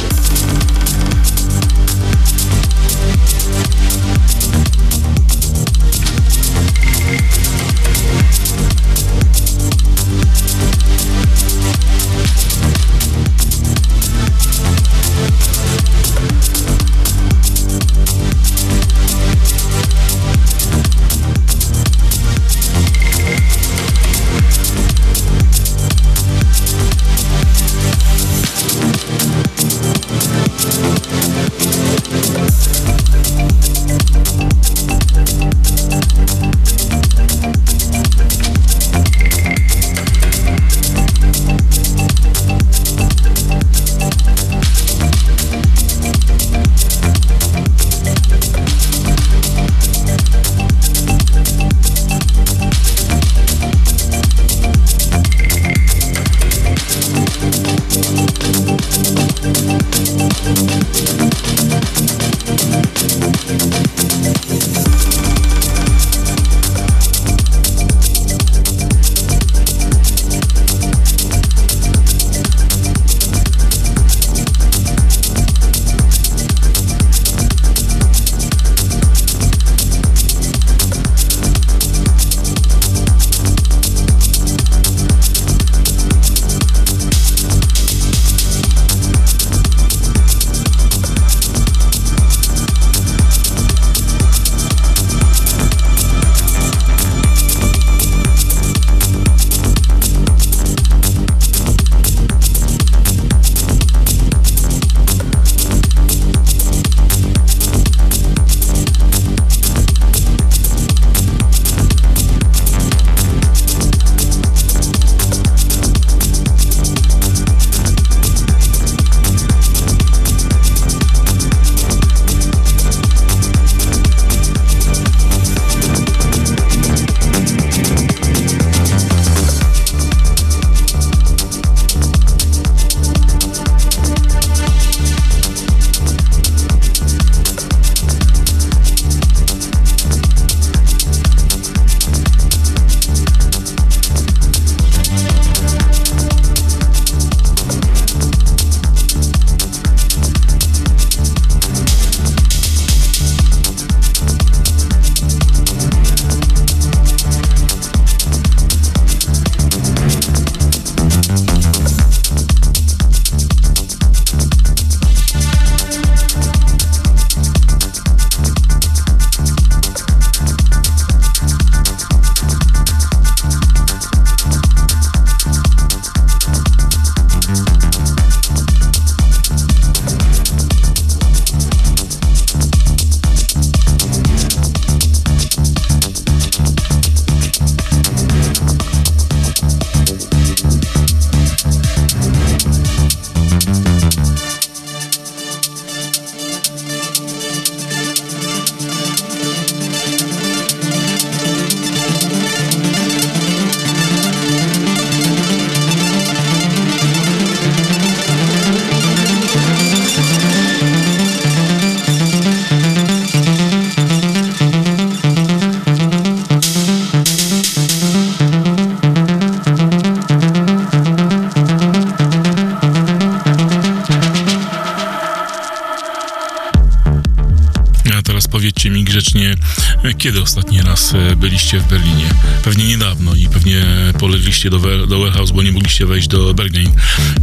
Kiedy 230.29 230.41
ostatni 230.41 230.81
raz 230.81 231.13
e, 231.13 231.35
byliście 231.35 231.79
w 231.79 231.87
Berlinie? 231.87 232.25
Pewnie 232.63 232.87
niedawno 232.87 233.35
i 233.35 233.47
pewnie 233.47 233.85
polegliście 234.19 234.69
do, 234.69 235.07
do 235.07 235.19
Warehouse, 235.19 235.51
bo 235.51 235.63
nie 235.63 235.71
mogliście 235.71 236.05
wejść 236.05 236.27
do 236.27 236.53
Berghain. 236.53 236.91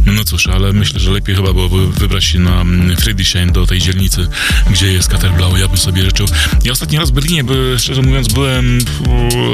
No 0.05 0.23
cóż, 0.23 0.47
ale 0.47 0.73
myślę, 0.73 0.99
że 0.99 1.11
lepiej 1.11 1.35
chyba 1.35 1.53
byłoby 1.53 1.91
wybrać 1.91 2.23
się 2.23 2.39
na 2.39 2.61
mm, 2.61 2.97
Friedrichshain, 2.97 3.51
do 3.51 3.65
tej 3.65 3.79
dzielnicy, 3.79 4.27
gdzie 4.71 4.93
jest 4.93 5.09
Katerblau. 5.09 5.57
Ja 5.57 5.67
bym 5.67 5.77
sobie 5.77 6.03
życzył. 6.03 6.27
Ja 6.63 6.71
ostatni 6.71 6.97
raz 6.97 7.09
w 7.09 7.13
Berlinie, 7.13 7.43
by, 7.43 7.75
szczerze 7.79 8.01
mówiąc, 8.01 8.33
byłem 8.33 8.79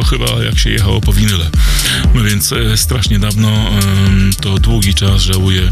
chyba 0.10 0.44
jak 0.44 0.60
się 0.60 0.70
jechało 0.70 1.02
po 1.02 1.14
winyle. 1.14 1.50
No 2.14 2.24
więc 2.24 2.52
e, 2.52 2.78
strasznie 2.78 3.20
dawno, 3.20 3.72
to 4.42 4.60
długi 4.60 4.94
czas, 4.94 5.22
żałuję, 5.22 5.72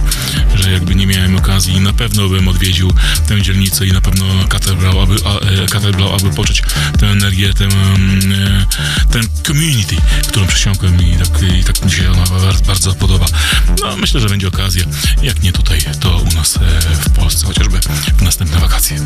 że 0.56 0.72
jakby 0.72 0.96
nie 0.96 1.08
miałem 1.08 1.36
okazji. 1.36 1.80
Na 1.80 1.94
pewno 1.94 2.30
bym 2.30 2.48
odwiedził 2.48 2.92
tę 3.28 3.42
dzielnicę 3.42 3.88
i 3.88 3.92
na 3.92 4.02
pewno 4.02 4.26
Katerblau, 4.50 5.00
aby, 5.00 5.16
a, 5.26 5.68
Kater 5.72 5.96
Blau, 5.96 6.16
aby 6.16 6.30
poczuć 6.30 6.64
tę 7.00 7.08
energię, 7.08 7.54
tę, 7.54 7.66
e, 7.66 8.66
ten 9.12 9.24
community, 9.48 9.96
którą 10.28 10.48
przesiąkłem 10.48 11.02
i 11.02 11.16
tak, 11.18 11.44
i 11.60 11.64
tak 11.64 11.86
mi 11.86 11.92
się 11.92 12.12
ona 12.12 12.24
bardzo, 12.68 12.94
podoba. 12.94 13.26
No, 13.82 13.98
myślę, 13.98 14.20
że 14.20 14.30
będzie 14.30 14.48
okazja, 14.48 14.84
jak 15.24 15.44
nie 15.44 15.52
tutaj, 15.52 15.80
to 16.00 16.18
u 16.18 16.34
nas 16.36 16.58
e, 16.58 16.60
w 16.96 17.10
Polsce, 17.10 17.46
chociażby 17.46 17.80
w 18.18 18.22
następne 18.22 18.60
wakacje. 18.60 19.00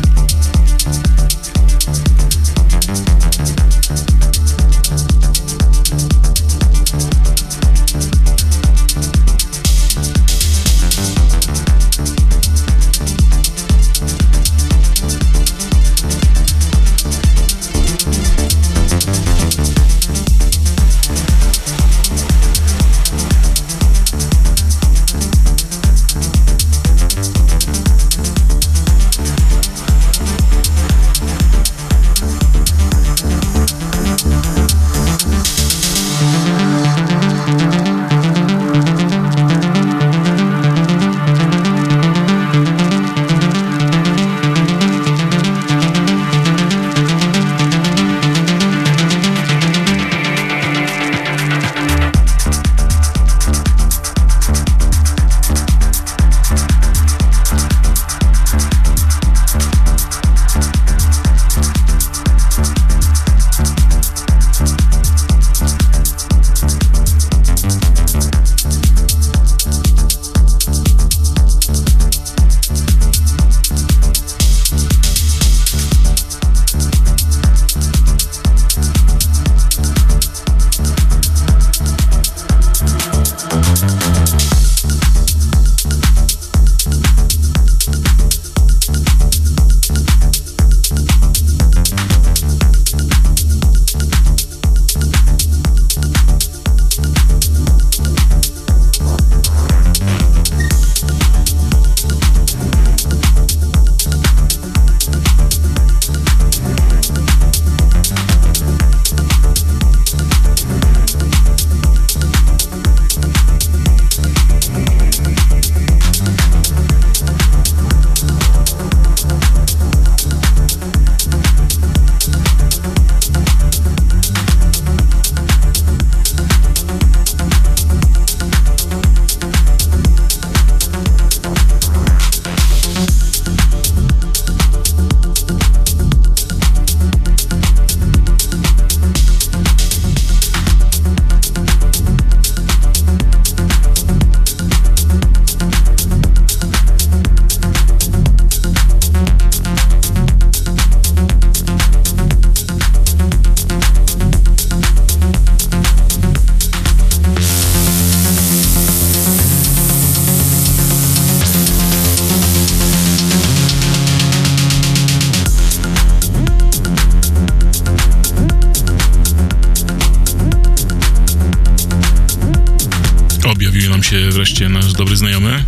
Wreszcie 174.30 174.68
nasz 174.68 174.92
dobry 174.92 175.16
znajomy 175.16 175.64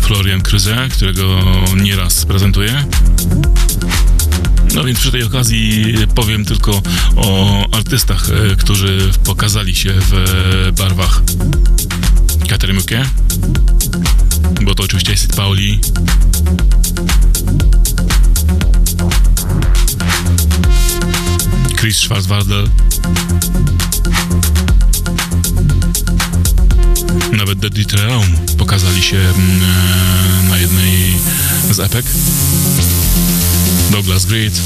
Florian 0.00 0.42
Kryze, 0.42 0.88
którego 0.92 1.40
nieraz 1.82 2.24
prezentuję. 2.24 2.84
No 4.74 4.84
więc 4.84 4.98
przy 4.98 5.12
tej 5.12 5.22
okazji 5.22 5.94
powiem 6.14 6.44
tylko 6.44 6.82
o 7.16 7.64
artystach, 7.72 8.28
e, 8.30 8.56
którzy 8.56 9.10
pokazali 9.24 9.74
się 9.74 9.92
w 10.10 10.72
barwach 10.78 11.22
Katerymukie, 12.48 13.04
bo 14.62 14.74
to 14.74 14.82
oczywiście 14.82 15.12
jest 15.12 15.36
Pauli, 15.36 15.80
Chris 21.80 21.96
Schwarzwaldel, 21.96 22.68
nawet 27.36 27.60
The 27.60 27.70
Ditreum 27.70 28.26
pokazali 28.58 29.02
się 29.02 29.16
mm, 29.16 29.62
e, 29.62 30.48
na 30.48 30.58
jednej 30.58 31.14
z 31.70 31.80
epek. 31.80 32.06
Douglas 33.90 34.24
Grid. 34.24 34.60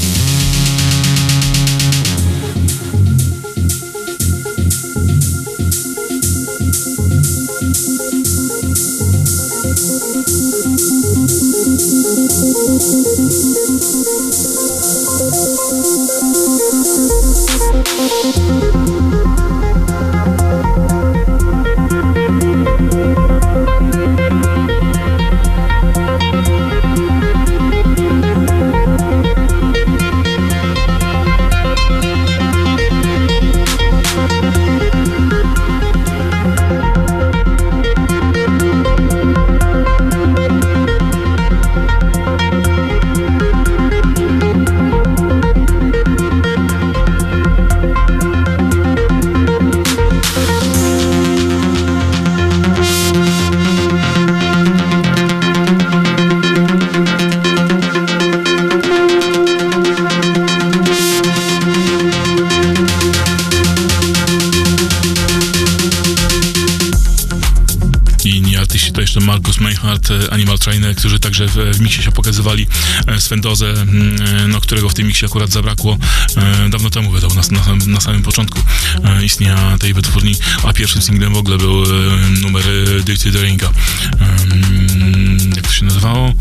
Także 71.41 71.73
w, 71.73 71.81
miksie 71.81 72.03
się 72.03 72.11
pokazywali 72.11 72.67
e, 73.07 73.21
Swendozę, 73.21 73.71
mm, 73.71 74.51
no, 74.51 74.61
którego 74.61 74.89
w 74.89 74.93
tym 74.93 75.07
miksie 75.07 75.25
akurat 75.25 75.51
zabrakło. 75.51 75.97
E, 76.37 76.69
dawno 76.69 76.89
temu 76.89 77.11
wydał, 77.11 77.29
na, 77.33 77.41
na, 77.51 77.85
na 77.85 78.01
samym 78.01 78.23
początku 78.23 78.59
e, 79.03 79.25
istnienia 79.25 79.77
tej 79.77 79.93
wytwórni, 79.93 80.35
a 80.63 80.73
pierwszym 80.73 81.01
singlem 81.01 81.33
w 81.33 81.37
ogóle 81.37 81.57
był 81.57 81.83
numer 82.41 82.63
Dirty 83.03 83.31
Daringa. 83.31 83.71
Jak 85.55 85.67
to 85.67 85.73
się 85.73 85.85
nazywało? 85.85 86.33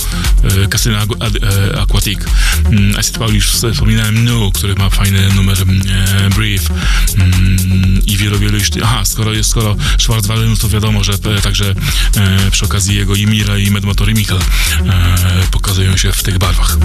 E, 0.63 0.69
Aquatic. 1.81 2.21
Mm, 2.65 2.97
Acid 2.97 3.19
Paul 3.19 3.35
już 3.35 3.47
wspominałem 3.47 4.25
Nu, 4.25 4.53
który 4.53 4.75
ma 4.75 4.91
fajny 4.91 5.29
numer 5.35 5.57
e, 5.61 6.31
Brief 6.31 6.71
mm, 7.17 8.01
i 8.07 8.17
wielu, 8.17 8.39
wielu 8.39 8.59
już... 8.59 8.69
Aha, 8.83 9.05
skoro 9.05 9.33
jest, 9.33 9.51
skoro 9.51 9.77
Schwarzwald, 9.99 10.43
no 10.49 10.57
to 10.57 10.69
wiadomo, 10.69 11.05
że 11.05 11.19
także 11.19 11.75
przy 12.51 12.65
okazji 12.65 12.97
jego 12.97 13.15
i 13.15 13.27
i 13.59 13.71
Medmotor 13.71 14.11
i 14.11 14.15
Michael 14.15 14.41
e, 14.41 14.90
pokazują 15.51 15.97
się 15.97 16.13
w 16.13 16.23
tych 16.23 16.39
barwach. 16.39 16.77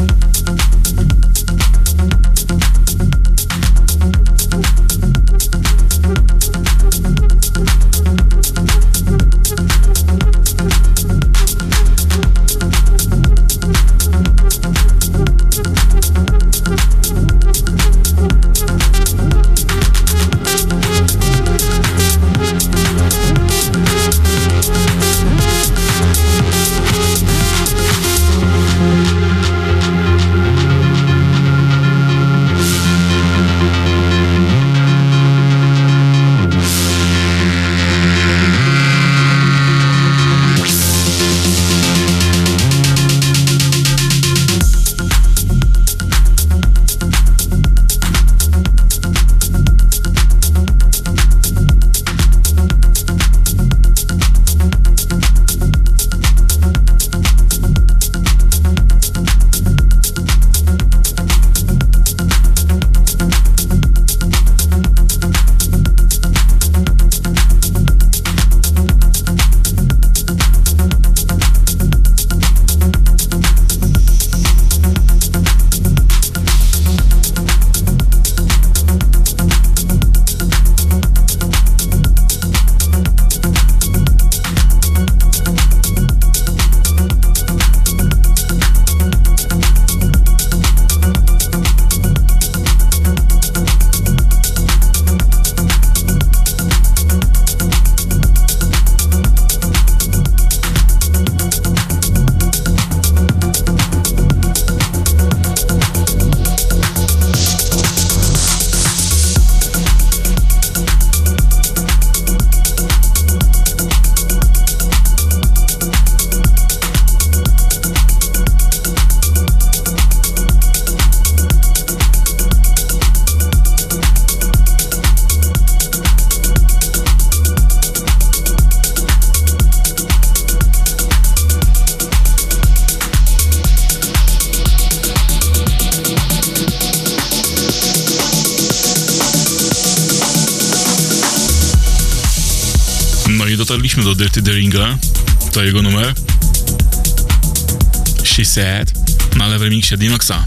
Said. 148.55 148.91
No 149.35 149.43
ale 149.43 149.59
w 149.59 149.61
remiksie 149.61 149.97
Dinoxa 149.97 150.43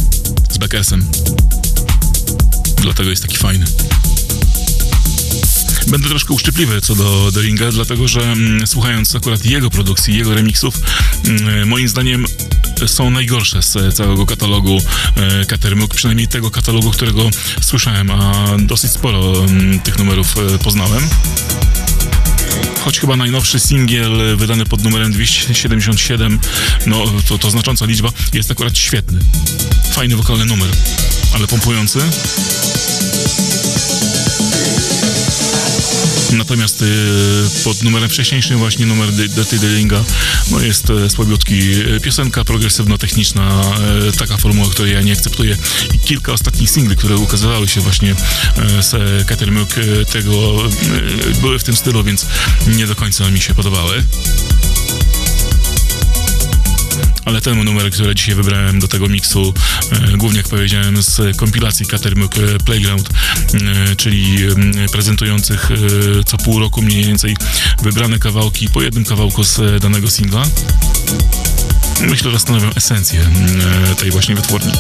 z 0.51 0.59
Beckersem. 0.59 1.06
Dlatego 2.82 3.10
jest 3.10 3.22
taki 3.22 3.36
fajny. 3.36 3.66
Będę 5.86 6.09
troszkę 6.09 6.35
uszczypliwy 6.35 6.80
co 6.80 6.94
do 6.94 7.30
Daringa, 7.35 7.70
dlatego 7.70 8.09
że 8.09 8.20
mm, 8.20 8.66
słuchając 8.66 9.14
akurat 9.14 9.44
jego 9.44 9.70
produkcji, 9.70 10.16
jego 10.16 10.35
remixów, 10.35 10.74
mm, 11.24 11.68
moim 11.68 11.89
zdaniem 11.89 12.26
są 12.86 13.10
najgorsze 13.10 13.62
z 13.62 13.94
całego 13.94 14.26
katalogu 14.26 14.78
e, 15.16 15.44
Catermuk, 15.44 15.94
przynajmniej 15.94 16.28
tego 16.28 16.51
katalogu, 16.51 16.90
którego 16.90 17.30
słyszałem, 17.60 18.10
a 18.10 18.47
dosyć 18.59 18.90
sporo 18.90 19.44
mm, 19.44 19.80
tych 19.80 19.98
numerów 19.98 20.35
e, 20.55 20.59
poznałem. 20.59 21.02
Choć 22.89 23.01
chyba 23.01 23.16
najnowszy 23.16 23.60
singiel 23.60 24.36
wydany 24.36 24.66
pod 24.66 24.85
numerem 24.85 25.12
277, 25.12 26.39
no 26.86 27.05
to, 27.28 27.39
to 27.39 27.51
znacząca 27.51 27.86
liczba, 27.86 28.12
jest 28.32 28.51
akurat 28.51 28.78
świetny. 28.78 29.20
Fajny 29.93 30.16
wokalny 30.16 30.44
numer, 30.44 30.69
ale 31.35 31.47
pompujący. 31.47 32.01
Natomiast 36.32 36.82
y, 36.82 36.86
pod 37.64 37.82
numerem 37.82 38.10
wcześniejszym, 38.10 38.59
właśnie 38.59 38.86
numer 38.86 39.12
Di- 39.12 39.28
Dirty 39.28 39.59
Dillinga, 39.59 40.05
no 40.50 40.60
jest 40.60 40.90
e, 40.90 41.10
słabiutki. 41.10 41.59
E, 41.96 42.00
Piosenka 42.00 42.44
progresywno-techniczna, 42.44 43.62
e, 44.09 44.12
taka 44.12 44.36
formuła, 44.36 44.68
której 44.70 44.92
ja 44.94 45.02
nie 45.02 45.12
akceptuję. 45.12 45.56
I 45.94 45.98
kilka 45.98 46.32
ostatnich 46.32 46.70
singli, 46.70 46.96
które 46.96 47.16
ukazywały 47.16 47.68
się 47.68 47.80
właśnie 47.80 48.14
z 48.80 49.26
Catermuk, 49.26 49.68
e, 49.78 50.05
tego 50.05 50.59
były 51.40 51.59
w 51.59 51.64
tym 51.64 51.76
stylu, 51.76 52.05
więc 52.05 52.26
nie 52.76 52.86
do 52.86 52.94
końca 52.96 53.30
mi 53.30 53.40
się 53.40 53.55
podobały. 53.55 54.05
Ale 57.28 57.40
ten 57.40 57.64
numer, 57.64 57.90
który 57.90 58.14
dzisiaj 58.14 58.34
wybrałem 58.34 58.80
do 58.80 58.88
tego 58.88 59.09
miksu, 59.09 59.55
e, 59.92 60.16
głównie 60.16 60.38
jak 60.38 60.48
powiedziałem, 60.48 61.02
z 61.02 61.36
kompilacji 61.36 61.86
Catermuk 61.86 62.38
e, 62.38 62.59
Playground, 62.59 63.09
e, 63.55 63.96
czyli 63.96 64.38
prezentujących 64.92 65.70
co 66.26 66.38
pół 66.38 66.60
roku 66.60 66.82
mniej 66.82 67.05
więcej 67.05 67.36
wybrane 67.82 68.18
kawałki 68.18 68.68
po 68.68 68.82
jednym 68.82 69.05
kawałku 69.05 69.44
z 69.44 69.82
danego 69.82 70.10
singla. 70.10 70.42
Myślę, 72.00 72.30
że 72.30 72.38
stanowią 72.38 72.70
esencję 72.74 73.30
tej 73.98 74.10
właśnie 74.10 74.34
wytwórni. 74.34 74.72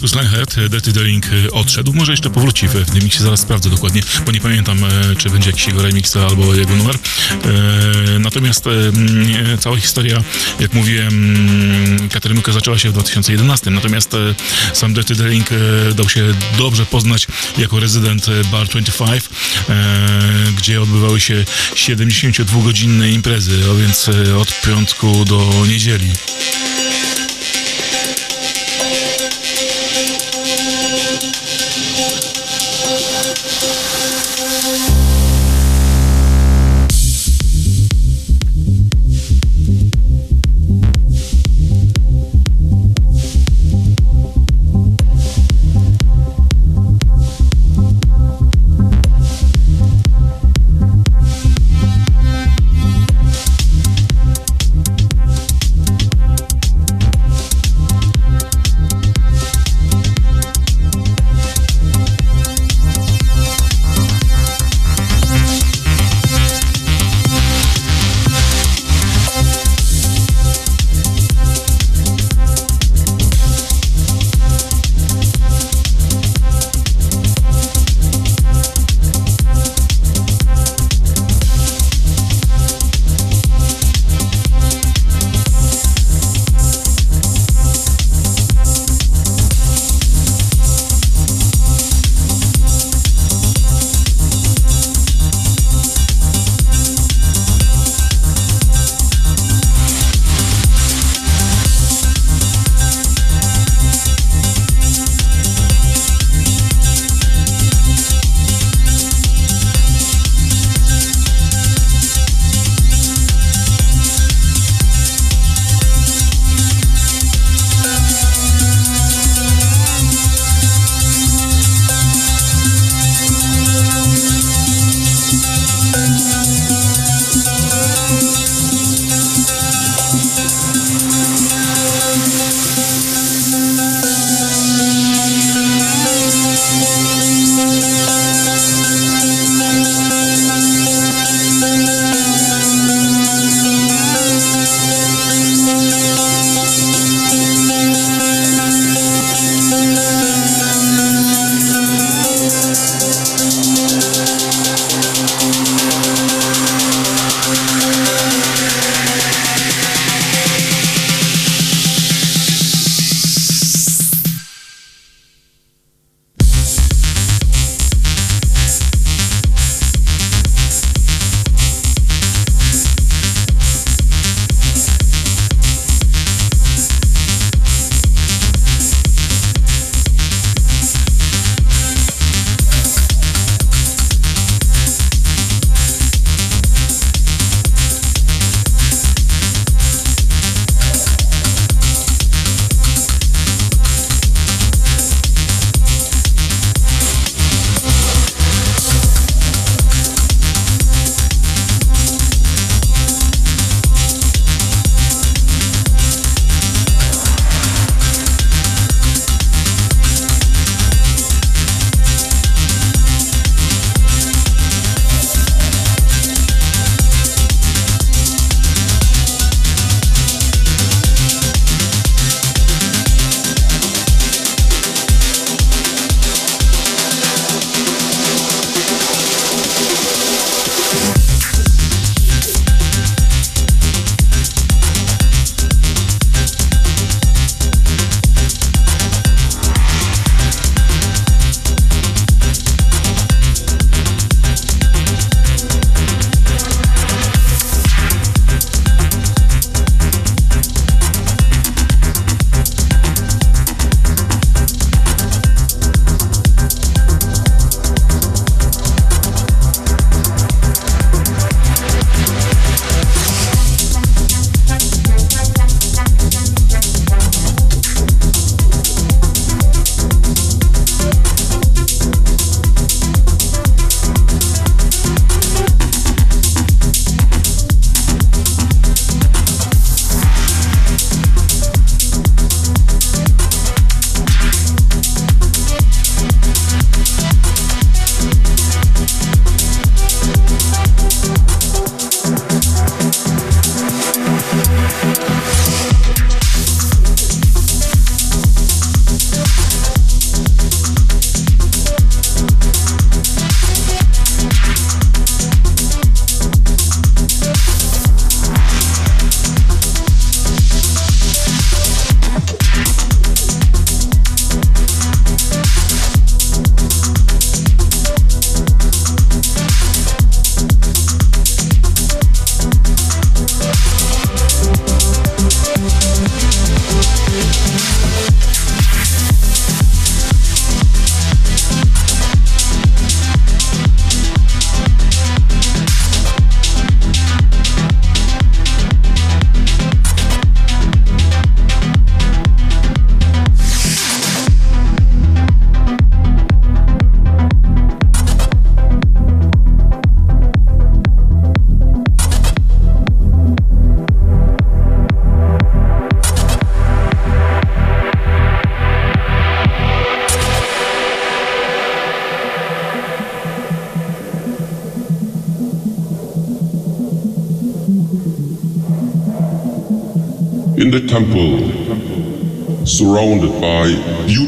Markus 0.00 0.14
Lenhert, 0.14 0.58
e, 0.58 0.68
Dirty 0.68 0.92
Daring 0.92 1.26
e, 1.26 1.50
odszedł. 1.50 1.92
Może 1.92 2.12
jeszcze 2.12 2.30
powróci 2.30 2.68
w, 2.68 2.90
tym 2.90 3.02
miksie, 3.02 3.18
zaraz 3.22 3.40
sprawdzę 3.40 3.70
dokładnie, 3.70 4.02
bo 4.26 4.32
nie 4.32 4.40
pamiętam, 4.40 4.84
e, 4.84 5.16
czy 5.16 5.30
będzie 5.30 5.50
jakiś 5.50 5.66
jego 5.66 5.82
remix 5.82 6.16
albo 6.16 6.54
jego 6.54 6.76
numer. 6.76 6.96
Natomiast 8.20 8.64
cała 9.60 9.76
historia, 9.76 10.22
jak 10.60 10.72
mówiłem, 10.72 12.08
Katarynka 12.12 12.52
zaczęła 12.52 12.78
się 12.78 12.88
w 12.90 12.92
2011, 12.92 13.70
natomiast 13.70 14.16
sam 14.72 14.94
Dirty 14.94 15.14
Daring 15.14 15.48
dał 15.94 16.08
się 16.08 16.34
dobrze 16.58 16.86
poznać 16.86 17.26
jako 17.58 17.80
rezydent 17.80 18.26
Bar 18.52 18.68
25, 18.68 19.24
e, 19.68 20.52
gdzie 20.58 20.82
odbywały 20.82 21.20
się 21.20 21.44
72-godzinne 21.74 23.10
imprezy, 23.10 23.60
a 23.70 23.74
więc 23.74 24.10
od 24.40 24.60
piątku 24.60 25.24
do 25.24 25.64
niedzieli. 25.68 26.12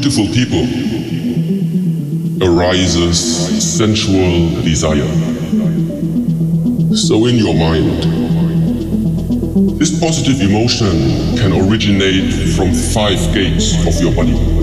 Beautiful 0.03 0.27
people, 0.33 0.65
arises 2.45 3.17
sensual 3.77 4.49
desire. 4.61 5.07
So, 6.93 7.25
in 7.27 7.37
your 7.37 7.55
mind, 7.55 8.03
this 9.79 9.97
positive 10.01 10.41
emotion 10.41 11.37
can 11.37 11.53
originate 11.53 12.33
from 12.53 12.73
five 12.73 13.17
gates 13.33 13.77
of 13.87 14.01
your 14.01 14.13
body 14.13 14.62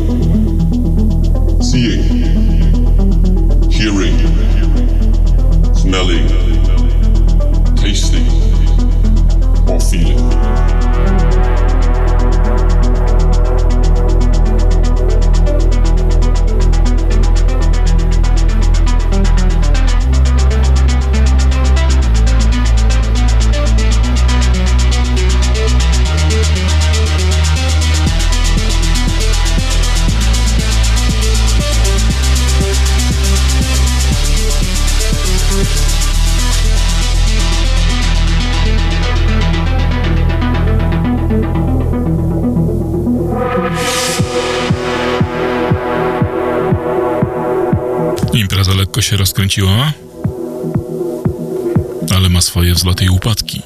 się 49.11 49.17
rozkręciła, 49.17 49.93
ale 52.15 52.29
ma 52.29 52.41
swoje 52.41 52.75
wzloty 52.75 53.05
i 53.05 53.09
upadki. 53.09 53.63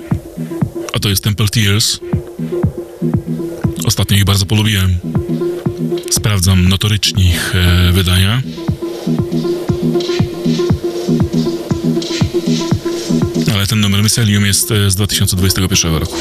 A 0.92 0.98
to 0.98 1.08
jest 1.08 1.24
Temple 1.24 1.48
Tears. 1.48 1.98
Ostatnio 3.86 4.16
ich 4.16 4.24
bardzo 4.24 4.46
polubiłem. 4.46 4.96
Sprawdzam 6.10 6.68
notorycznie 6.68 7.24
ich 7.24 7.54
e, 7.54 7.92
wydania. 7.92 8.42
Ale 13.54 13.66
ten 13.66 13.80
numer 13.80 14.02
Mycelium 14.02 14.46
jest 14.46 14.70
e, 14.70 14.90
z 14.90 14.94
2021 14.94 15.94
roku. 15.94 16.16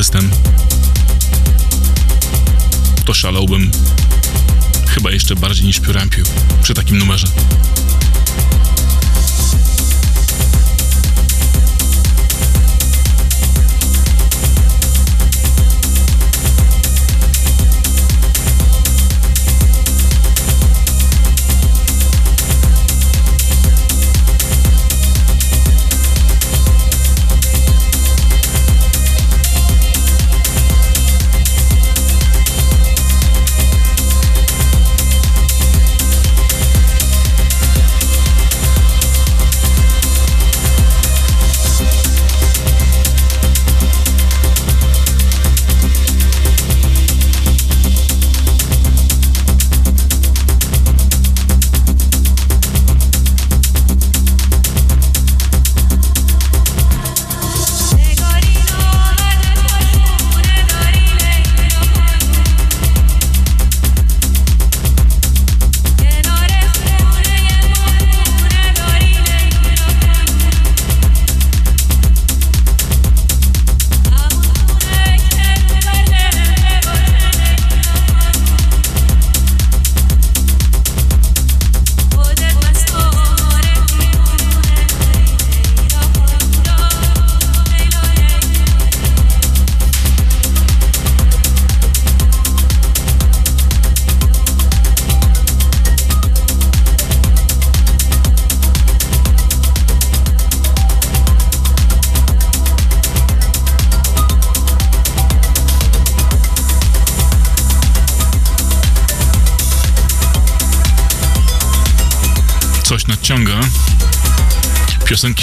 System, 0.00 0.29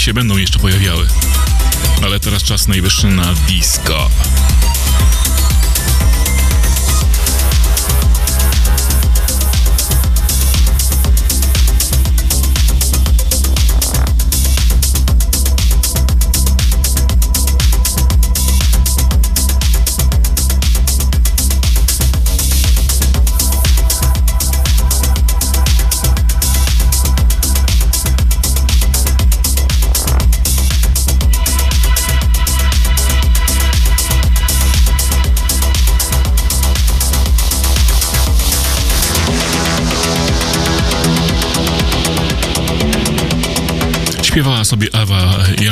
się 0.07 0.13
będą 0.13 0.37
jeszcze 0.37 0.59
pojawiały. 0.59 1.07
Ale 2.03 2.19
teraz 2.19 2.43
czas 2.43 2.67
najwyższy 2.67 3.07
na 3.07 3.33
disco. 3.33 4.09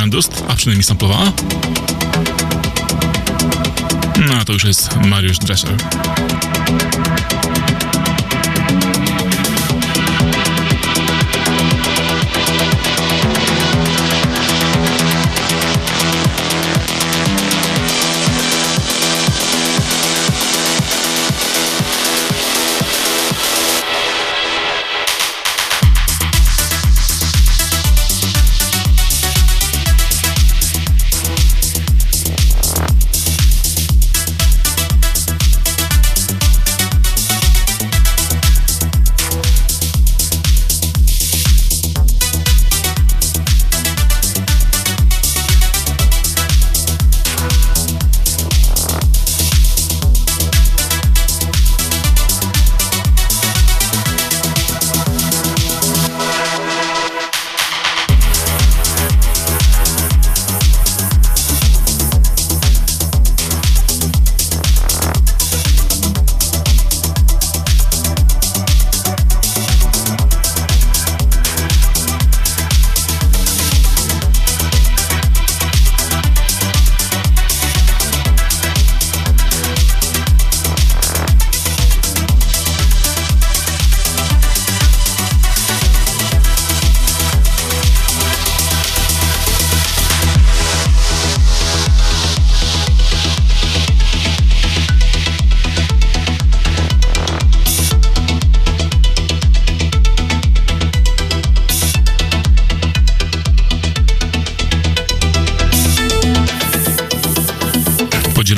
Jandust, 0.06 0.44
a 0.48 0.54
przynajmniej 0.56 0.84
samplowała. 0.84 1.32
No, 4.26 4.34
a 4.40 4.44
to 4.44 4.52
już 4.52 4.64
jest 4.64 4.96
Mariusz 4.96 5.38
Drescher. 5.38 5.76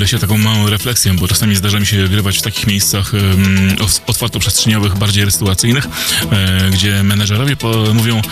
Się 0.09 0.19
taką 0.19 0.39
małą 0.39 0.71
refleksją, 0.71 1.17
bo 1.17 1.29
czasami 1.29 1.57
zdarza 1.57 1.81
mi 1.81 1.87
się 1.87 2.09
grywać 2.09 2.39
w 2.39 2.43
takich 2.43 2.67
miejscach 2.67 3.13
um, 3.13 3.77
otwartoprzestrzeniowych, 4.07 4.99
bardziej 4.99 5.25
restauracyjnych, 5.25 5.87
e, 6.33 6.71
gdzie 6.71 7.03
menedżerowie 7.03 7.57
po, 7.57 7.69
mówią, 7.95 8.23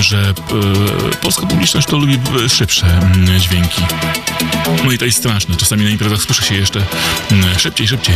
że 0.00 0.34
e, 1.12 1.16
polska 1.16 1.46
publiczność 1.46 1.86
to 1.86 1.98
lubi 1.98 2.18
e, 2.44 2.48
szybsze 2.48 3.00
dźwięki. 3.38 3.82
No 4.84 4.92
i 4.92 4.98
to 4.98 5.04
jest 5.04 5.18
straszne. 5.18 5.56
Czasami 5.56 5.84
na 5.84 5.90
imprezach 5.90 6.22
słyszy 6.22 6.44
się 6.44 6.54
jeszcze 6.54 6.86
szybciej, 7.58 7.88
szybciej. 7.88 8.14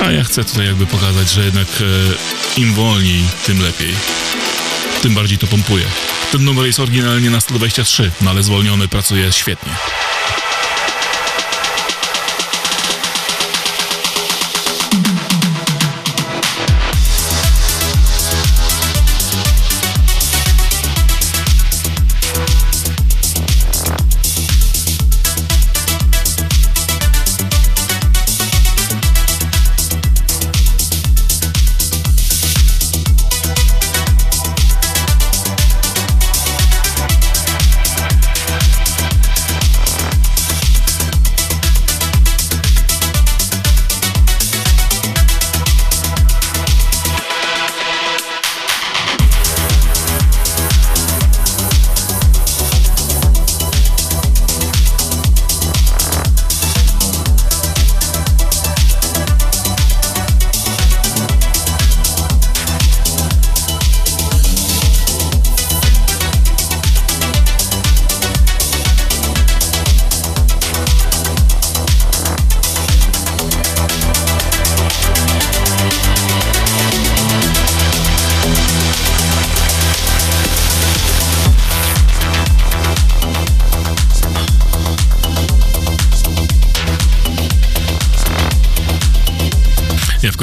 A 0.00 0.10
ja 0.10 0.24
chcę 0.24 0.44
tutaj 0.44 0.66
jakby 0.66 0.86
pokazać, 0.86 1.30
że 1.30 1.44
jednak 1.44 1.68
im 2.56 2.74
wolniej, 2.74 3.24
tym 3.46 3.62
lepiej. 3.62 3.94
Tym 5.02 5.14
bardziej 5.14 5.38
to 5.38 5.46
pompuje. 5.46 5.84
Ten 6.32 6.44
numer 6.44 6.66
jest 6.66 6.80
oryginalnie 6.80 7.30
na 7.30 7.40
123, 7.40 8.10
no 8.20 8.30
ale 8.30 8.42
zwolniony 8.42 8.88
pracuje 8.88 9.32
świetnie. 9.32 9.72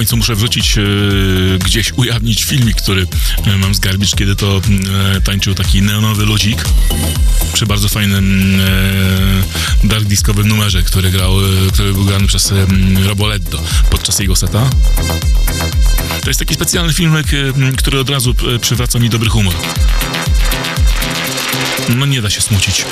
Końcu 0.06 0.18
muszę 0.18 0.36
wrzucić, 0.36 0.78
e, 0.78 0.82
gdzieś 1.66 1.94
ujawnić 1.94 2.44
filmik, 2.44 2.78
który 2.78 3.08
e, 3.46 3.58
mam 3.58 3.76
z 3.76 3.80
Garbage, 3.80 4.12
kiedy 4.18 4.36
to 4.36 4.62
e, 5.16 5.22
tańczył 5.22 5.56
taki 5.56 5.82
neonowy 5.82 6.26
ludzik 6.26 6.66
przy 7.54 7.66
bardzo 7.66 7.90
fajnym 7.90 8.58
dark 9.84 10.04
discowym 10.04 10.48
numerze, 10.48 10.84
który 10.84 11.12
grał, 11.12 11.38
który 11.74 11.94
był 11.94 12.06
grany 12.06 12.28
przez 12.28 12.54
Roboleddo 13.06 13.64
podczas 13.90 14.20
jego 14.20 14.36
seta. 14.36 14.70
To 16.22 16.30
jest 16.30 16.40
taki 16.40 16.54
specjalny 16.54 16.94
filmek, 16.94 17.26
który 17.78 18.00
od 18.00 18.10
razu 18.10 18.36
przywraca 18.62 19.00
mi 19.00 19.10
dobry 19.10 19.30
humor. 19.30 19.54
No 21.96 22.06
nie 22.06 22.22
da 22.22 22.30
się 22.30 22.42
smucić. 22.42 22.86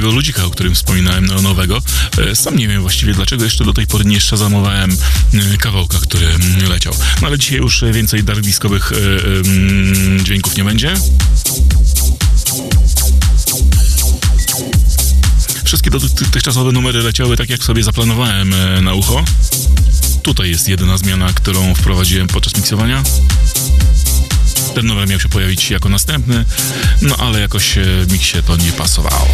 Tamtego 0.00 0.16
ludzika, 0.16 0.44
o 0.44 0.50
którym 0.50 0.74
wspominałem, 0.74 1.26
neonowego, 1.26 1.82
e, 2.18 2.36
sam 2.36 2.56
nie 2.56 2.68
wiem 2.68 2.82
właściwie 2.82 3.14
dlaczego 3.14 3.44
jeszcze 3.44 3.64
do 3.64 3.72
tej 3.72 3.86
pory 3.86 4.04
nie 4.04 4.20
szazamowałem 4.20 4.96
e, 5.34 5.56
kawałka, 5.56 5.98
który 5.98 6.26
mm, 6.26 6.68
leciał. 6.68 6.92
No 7.20 7.26
ale 7.26 7.38
dzisiaj 7.38 7.58
już 7.58 7.82
e, 7.82 7.92
więcej 7.92 8.22
em, 8.92 10.24
dźwięków 10.24 10.56
nie 10.56 10.64
będzie. 10.64 10.94
Wszystkie 15.64 15.90
dotychczasowe 15.90 16.72
numery 16.72 17.02
leciały 17.02 17.36
tak, 17.36 17.50
jak 17.50 17.64
sobie 17.64 17.82
zaplanowałem 17.82 18.54
na 18.82 18.94
ucho. 18.94 19.24
Tutaj 20.22 20.50
jest 20.50 20.68
jedyna 20.68 20.98
zmiana, 20.98 21.32
którą 21.32 21.74
wprowadziłem 21.74 22.26
podczas 22.26 22.56
miksowania. 22.56 23.02
Ten 24.74 24.86
numer 24.86 25.08
miał 25.08 25.20
się 25.20 25.28
pojawić 25.28 25.70
jako 25.70 25.88
następny, 25.88 26.44
no 27.02 27.16
ale 27.18 27.40
jakoś 27.40 27.78
e, 27.78 27.82
w 27.84 28.12
miksie 28.12 28.42
to 28.46 28.56
nie 28.56 28.72
pasowało. 28.72 29.28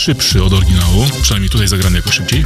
Szybszy 0.00 0.42
od 0.42 0.52
oryginału, 0.52 1.06
przynajmniej 1.22 1.50
tutaj 1.50 1.68
zagrany 1.68 1.96
jakoś 1.96 2.14
szybciej. 2.14 2.44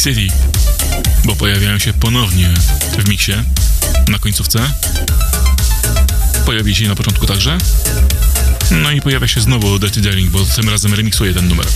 City. 0.00 0.28
Bo 1.24 1.36
pojawiają 1.36 1.78
się 1.78 1.92
ponownie 1.92 2.54
w 2.98 3.08
miksie 3.08 3.32
na 4.08 4.18
końcówce. 4.18 4.72
Pojawi 6.46 6.74
się 6.74 6.88
na 6.88 6.94
początku 6.94 7.26
także. 7.26 7.58
No 8.70 8.90
i 8.90 9.00
pojawia 9.00 9.28
się 9.28 9.40
znowu 9.40 9.78
Dirty 9.78 10.00
Daring, 10.00 10.30
bo 10.30 10.44
tym 10.44 10.68
razem 10.68 10.94
remiksuje 10.94 11.34
ten 11.34 11.48
numer. 11.48 11.66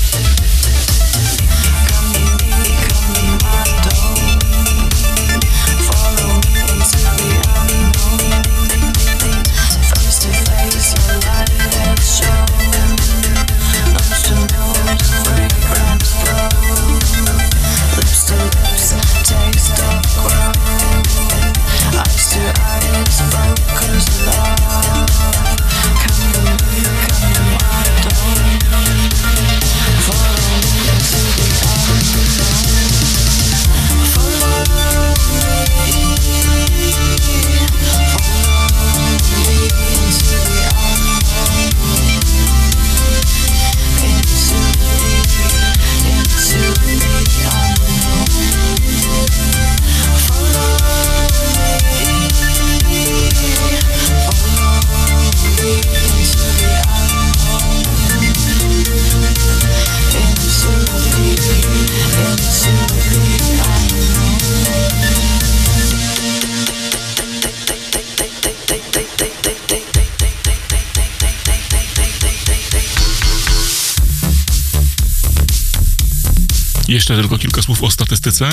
Jeszcze 76.92 77.16
tylko 77.16 77.38
kilka 77.38 77.62
słów 77.62 77.82
o 77.82 77.90
statystyce, 77.90 78.48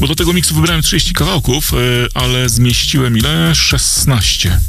bo 0.00 0.06
do 0.06 0.14
tego 0.14 0.32
miksu 0.32 0.54
wybrałem 0.54 0.82
30 0.82 1.14
kawałków, 1.14 1.72
yy, 1.72 2.08
ale 2.14 2.48
zmieściłem 2.48 3.18
ile? 3.18 3.54
16. 3.54 4.60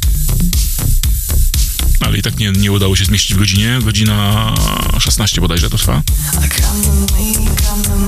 Ale 2.00 2.18
i 2.18 2.22
tak 2.22 2.40
nie, 2.40 2.52
nie 2.52 2.72
udało 2.72 2.96
się 2.96 3.06
zmieścić 3.06 3.34
w 3.36 3.40
godzinie. 3.40 3.80
Godzina 3.84 4.54
16 5.00 5.42
bodajże 5.42 5.70
to 5.70 5.78
trwa. 5.78 6.02
Come 6.34 6.48
to 6.84 6.94
me, 7.14 7.34
come 7.62 7.84
to 7.84 8.00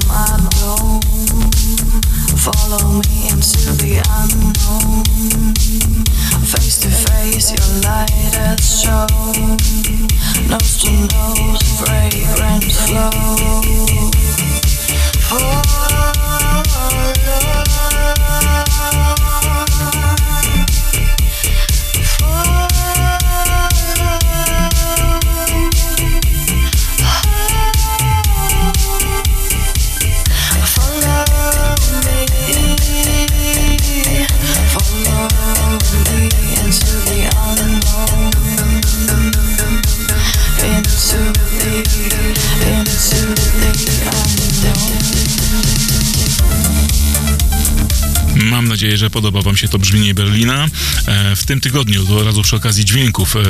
podoba 49.22 49.42
Wam 49.42 49.58
się 49.58 49.68
to 49.68 49.80
brzmienie 49.80 50.14
Berlina. 50.14 50.68
E, 51.08 51.36
w 51.36 51.46
tym 51.46 51.62
tygodniu, 51.62 52.18
od 52.18 52.26
razu 52.26 52.42
przy 52.42 52.56
okazji 52.56 52.86
dźwięków, 52.86 53.36
e, 53.36 53.40
e, 53.40 53.44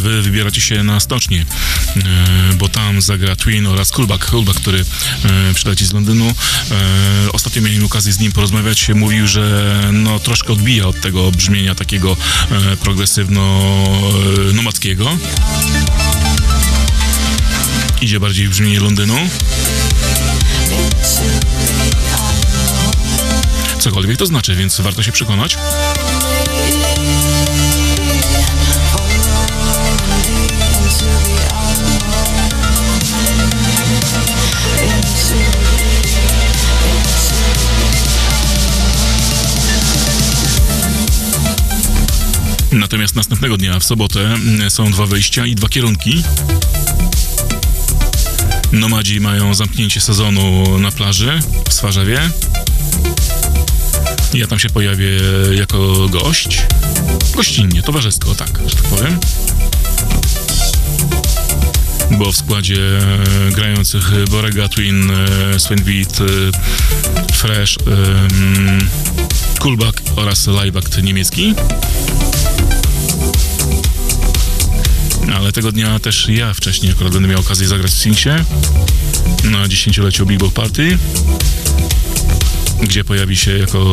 Wy 0.00 0.22
wybieracie 0.22 0.60
się 0.60 0.82
na 0.82 1.00
stocznię, 1.00 1.46
bo 2.58 2.68
tam 2.68 3.02
zagra 3.02 3.36
Twin 3.36 3.66
oraz 3.66 3.90
Kulbak, 3.90 4.26
Kulbak 4.26 4.56
który 4.56 4.84
przyleci 5.54 5.86
z 5.86 5.92
Londynu. 5.92 6.34
Ostatnio 7.32 7.62
miałem 7.62 7.84
okazję 7.84 8.12
z 8.12 8.18
nim 8.18 8.32
porozmawiać. 8.32 8.88
Mówił, 8.94 9.26
że 9.26 9.80
no, 9.92 10.18
troszkę 10.18 10.52
odbija 10.52 10.86
od 10.86 11.00
tego 11.00 11.30
brzmienia 11.30 11.74
takiego 11.74 12.16
progresywno-nomadzkiego. 12.82 15.18
Idzie 18.00 18.20
bardziej 18.20 18.46
w 18.46 18.50
brzmienie 18.50 18.80
Londynu. 18.80 19.18
Cokolwiek 23.80 24.18
to 24.18 24.26
znaczy, 24.26 24.54
więc 24.54 24.80
warto 24.80 25.02
się 25.02 25.12
przekonać. 25.12 25.56
Natomiast 42.72 43.16
następnego 43.16 43.56
dnia, 43.56 43.78
w 43.78 43.84
sobotę, 43.84 44.20
mm, 44.20 44.70
są 44.70 44.90
dwa 44.90 45.06
wyjścia 45.06 45.46
i 45.46 45.54
dwa 45.54 45.68
kierunki. 45.68 46.22
Nomadzi 48.72 49.20
mają 49.20 49.54
zamknięcie 49.54 50.00
sezonu 50.00 50.78
na 50.78 50.90
plaży 50.90 51.40
w 51.68 51.74
Swarzewie. 51.74 52.30
Ja 54.34 54.46
tam 54.46 54.58
się 54.58 54.70
pojawię 54.70 55.10
jako 55.50 56.08
gość. 56.08 56.62
Gościnnie, 57.36 57.82
towarzysko, 57.82 58.34
tak, 58.34 58.60
że 58.66 58.76
tak 58.76 58.84
powiem. 58.84 59.18
Bo 62.10 62.32
w 62.32 62.36
składzie 62.36 62.98
e, 62.98 63.52
grających 63.52 64.10
Borega 64.30 64.68
Twin, 64.68 65.10
e, 65.10 65.60
Sven 65.60 65.78
Beat, 65.78 66.20
e, 66.20 67.34
Fresh, 67.34 67.76
e, 67.76 67.90
mm, 67.90 68.88
Coolback 69.58 70.02
oraz 70.16 70.46
Liveact 70.46 71.02
niemiecki. 71.02 71.54
Ale 75.34 75.52
tego 75.52 75.72
dnia 75.72 75.98
też 75.98 76.28
ja 76.28 76.54
wcześniej 76.54 76.92
akurat 76.92 77.12
będę 77.12 77.28
miał 77.28 77.40
okazję 77.40 77.68
zagrać 77.68 77.90
w 77.90 77.98
Sphinxie 77.98 78.44
na 79.44 79.68
dziesięcioleciu 79.68 80.26
Ball 80.26 80.50
Party, 80.50 80.98
gdzie 82.82 83.04
pojawi 83.04 83.36
się 83.36 83.58
jako 83.58 83.90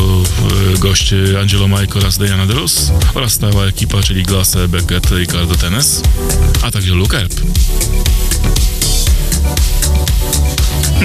e, 0.75 0.77
gość 0.77 1.13
Angelo 1.41 1.67
Mike 1.67 1.99
oraz 1.99 2.17
Diana 2.17 2.45
Delos 2.45 2.91
oraz 3.13 3.33
stała 3.33 3.65
ekipa, 3.65 4.03
czyli 4.03 4.23
Glasse, 4.23 4.67
Beckett 4.67 5.09
i 5.23 5.27
Cardo 5.27 5.55
Tenes, 5.55 6.01
a 6.63 6.71
także 6.71 6.93
Luke 6.93 7.19
Erb. 7.19 7.33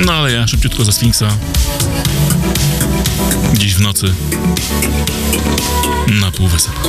No 0.06 0.12
ale 0.12 0.32
ja 0.32 0.46
szybciutko 0.46 0.84
ze 0.84 0.92
Sfinksa. 0.92 1.28
Dziś 3.58 3.74
w 3.74 3.80
nocy. 3.80 4.14
Na 6.20 6.30
półwysepku. 6.30 6.88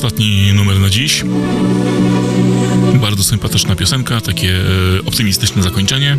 Ostatni 0.00 0.52
numer 0.52 0.80
na 0.80 0.90
dziś. 0.90 1.24
Bardzo 2.94 3.24
sympatyczna 3.24 3.76
piosenka, 3.76 4.20
takie 4.20 4.56
e, 4.98 5.04
optymistyczne 5.06 5.62
zakończenie. 5.62 6.16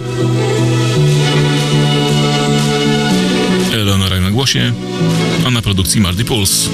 Eleonora 3.74 4.20
na 4.20 4.32
głosie, 4.32 4.74
a 5.46 5.52
na 5.52 5.62
produkcji 5.62 6.02
Marty 6.02 6.26
Puls. 6.26 6.70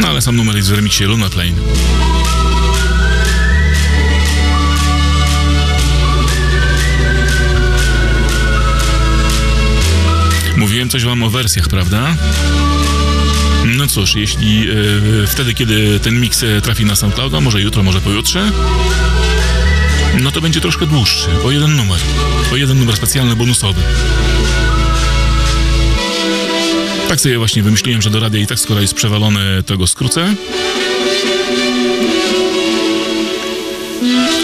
No 0.00 0.08
ale 0.08 0.22
sam 0.22 0.36
numer 0.36 0.56
jest 0.56 0.70
w 0.70 0.74
remiksie 0.74 1.04
Luna 1.04 1.28
Plane. 1.28 2.15
Mówiłem 10.56 10.88
coś 10.88 11.04
wam 11.04 11.22
o 11.22 11.30
wersjach, 11.30 11.68
prawda? 11.68 12.16
No 13.76 13.86
cóż, 13.86 14.14
jeśli 14.14 14.68
e, 14.70 15.26
wtedy, 15.26 15.54
kiedy 15.54 16.00
ten 16.00 16.20
miks 16.20 16.42
e, 16.42 16.60
trafi 16.60 16.84
na 16.84 16.96
SoundClouda, 16.96 17.40
może 17.40 17.62
jutro, 17.62 17.82
może 17.82 18.00
pojutrze, 18.00 18.52
no 20.20 20.30
to 20.30 20.40
będzie 20.40 20.60
troszkę 20.60 20.86
dłuższy, 20.86 21.28
o 21.44 21.50
jeden 21.50 21.76
numer. 21.76 22.00
O 22.52 22.56
jeden 22.56 22.78
numer 22.78 22.96
specjalny, 22.96 23.36
bonusowy. 23.36 23.80
Tak 27.08 27.20
sobie 27.20 27.38
właśnie 27.38 27.62
wymyśliłem, 27.62 28.02
że 28.02 28.10
do 28.10 28.20
radia 28.20 28.40
i 28.40 28.46
tak 28.46 28.58
skoro 28.58 28.80
jest 28.80 28.94
przewalone, 28.94 29.62
to 29.62 29.76
go 29.76 29.86
skrócę. 29.86 30.34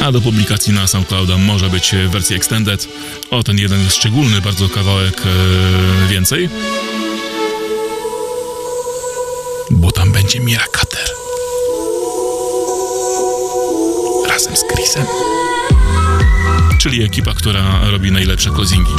A 0.03 0.13
do 0.13 0.21
publikacji 0.21 0.73
na 0.73 0.87
SoundClouda 0.87 1.39
może 1.39 1.71
być 1.71 1.95
e, 1.95 2.09
wersja 2.09 2.37
extended. 2.37 2.89
O 3.31 3.43
ten 3.43 3.59
jeden 3.59 3.91
szczególny 3.91 4.41
bardzo 4.41 4.69
kawałek 4.69 5.23
e, 5.27 6.09
więcej. 6.09 6.49
Bo 9.71 9.93
tam 9.93 10.13
będzie 10.13 10.41
Mira 10.41 10.65
Cutter. 10.65 11.11
Razem 14.29 14.57
z 14.57 14.65
Chrisem. 14.75 15.05
Czyli 16.79 17.05
ekipa, 17.05 17.35
która 17.35 17.91
robi 17.91 18.13
najlepsze 18.13 18.51
closingi. 18.51 18.93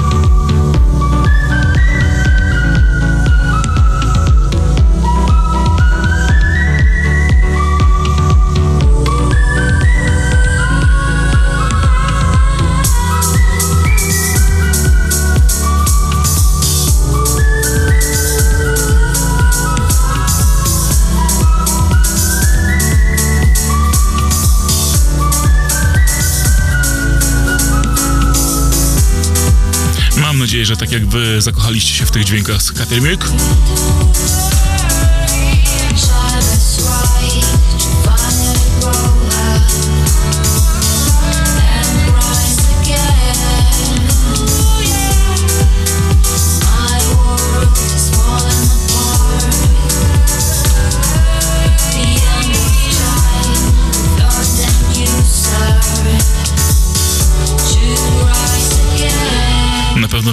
Nadzieję, 30.63 30.75
że 30.75 30.77
tak 30.77 30.91
jak 30.91 31.05
wy 31.05 31.41
zakochaliście 31.41 31.93
się 31.93 32.05
w 32.05 32.11
tych 32.11 32.23
dźwiękach 32.23 32.61
z 32.63 32.71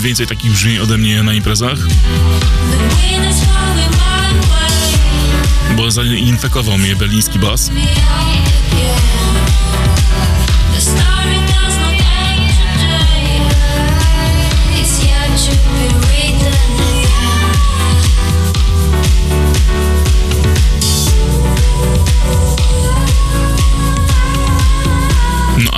więcej 0.01 0.27
takich 0.27 0.53
brzmień 0.53 0.79
ode 0.79 0.99
mnie 0.99 1.23
na 1.23 1.35
imprezach, 1.35 1.79
bo 5.77 5.91
zainfekował 5.91 6.79
mnie 6.79 6.97
berliński 6.97 7.39
bas. 7.39 7.71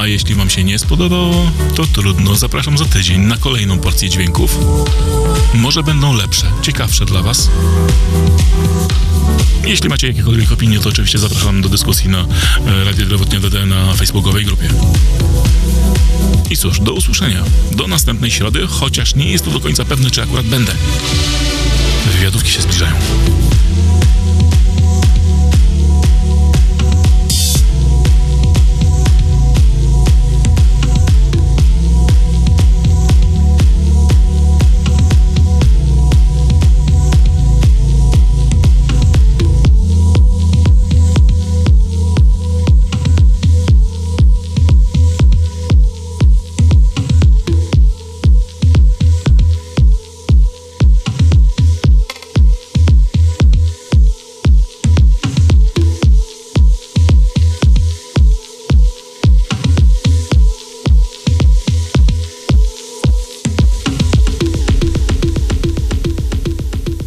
A 0.03 0.07
jeśli 0.07 0.35
wam 0.35 0.51
się 0.51 0.65
nie 0.65 0.79
spodobało, 0.79 1.51
to 1.75 1.87
trudno. 1.87 2.37
Zapraszam 2.37 2.79
za 2.79 2.85
tydzień 2.85 3.21
na 3.21 3.37
kolejną 3.37 3.79
porcję 3.79 4.09
dźwięków. 4.09 4.59
Może 5.55 5.83
będą 5.83 6.15
lepsze, 6.15 6.47
ciekawsze 6.63 7.05
dla 7.05 7.23
was. 7.23 7.51
Jeśli 9.67 9.89
macie 9.89 10.07
jakiekolwiek 10.07 10.53
opinie, 10.53 10.79
to 10.81 10.89
oczywiście 10.89 11.19
zapraszam 11.19 11.63
do 11.63 11.69
dyskusji 11.69 12.09
na 12.09 12.19
e, 12.19 12.85
Radio 12.85 13.07
Drewotnie 13.07 13.41
DD 13.41 13.67
na 13.67 13.95
facebookowej 13.95 14.45
grupie. 14.45 14.69
I 16.51 16.57
cóż, 16.57 16.81
do 16.81 16.93
usłyszenia. 16.93 17.45
Do 17.73 17.87
następnej 17.87 18.31
środy, 18.31 18.67
chociaż 18.67 19.15
nie 19.15 19.31
jest 19.31 19.45
to 19.45 19.51
do 19.51 19.61
końca 19.61 19.85
pewne, 19.85 20.11
czy 20.11 20.23
akurat 20.23 20.47
będę. 20.47 20.73
Wywiadówki 22.13 22.51
się 22.51 22.63
zbliżają. 22.63 22.95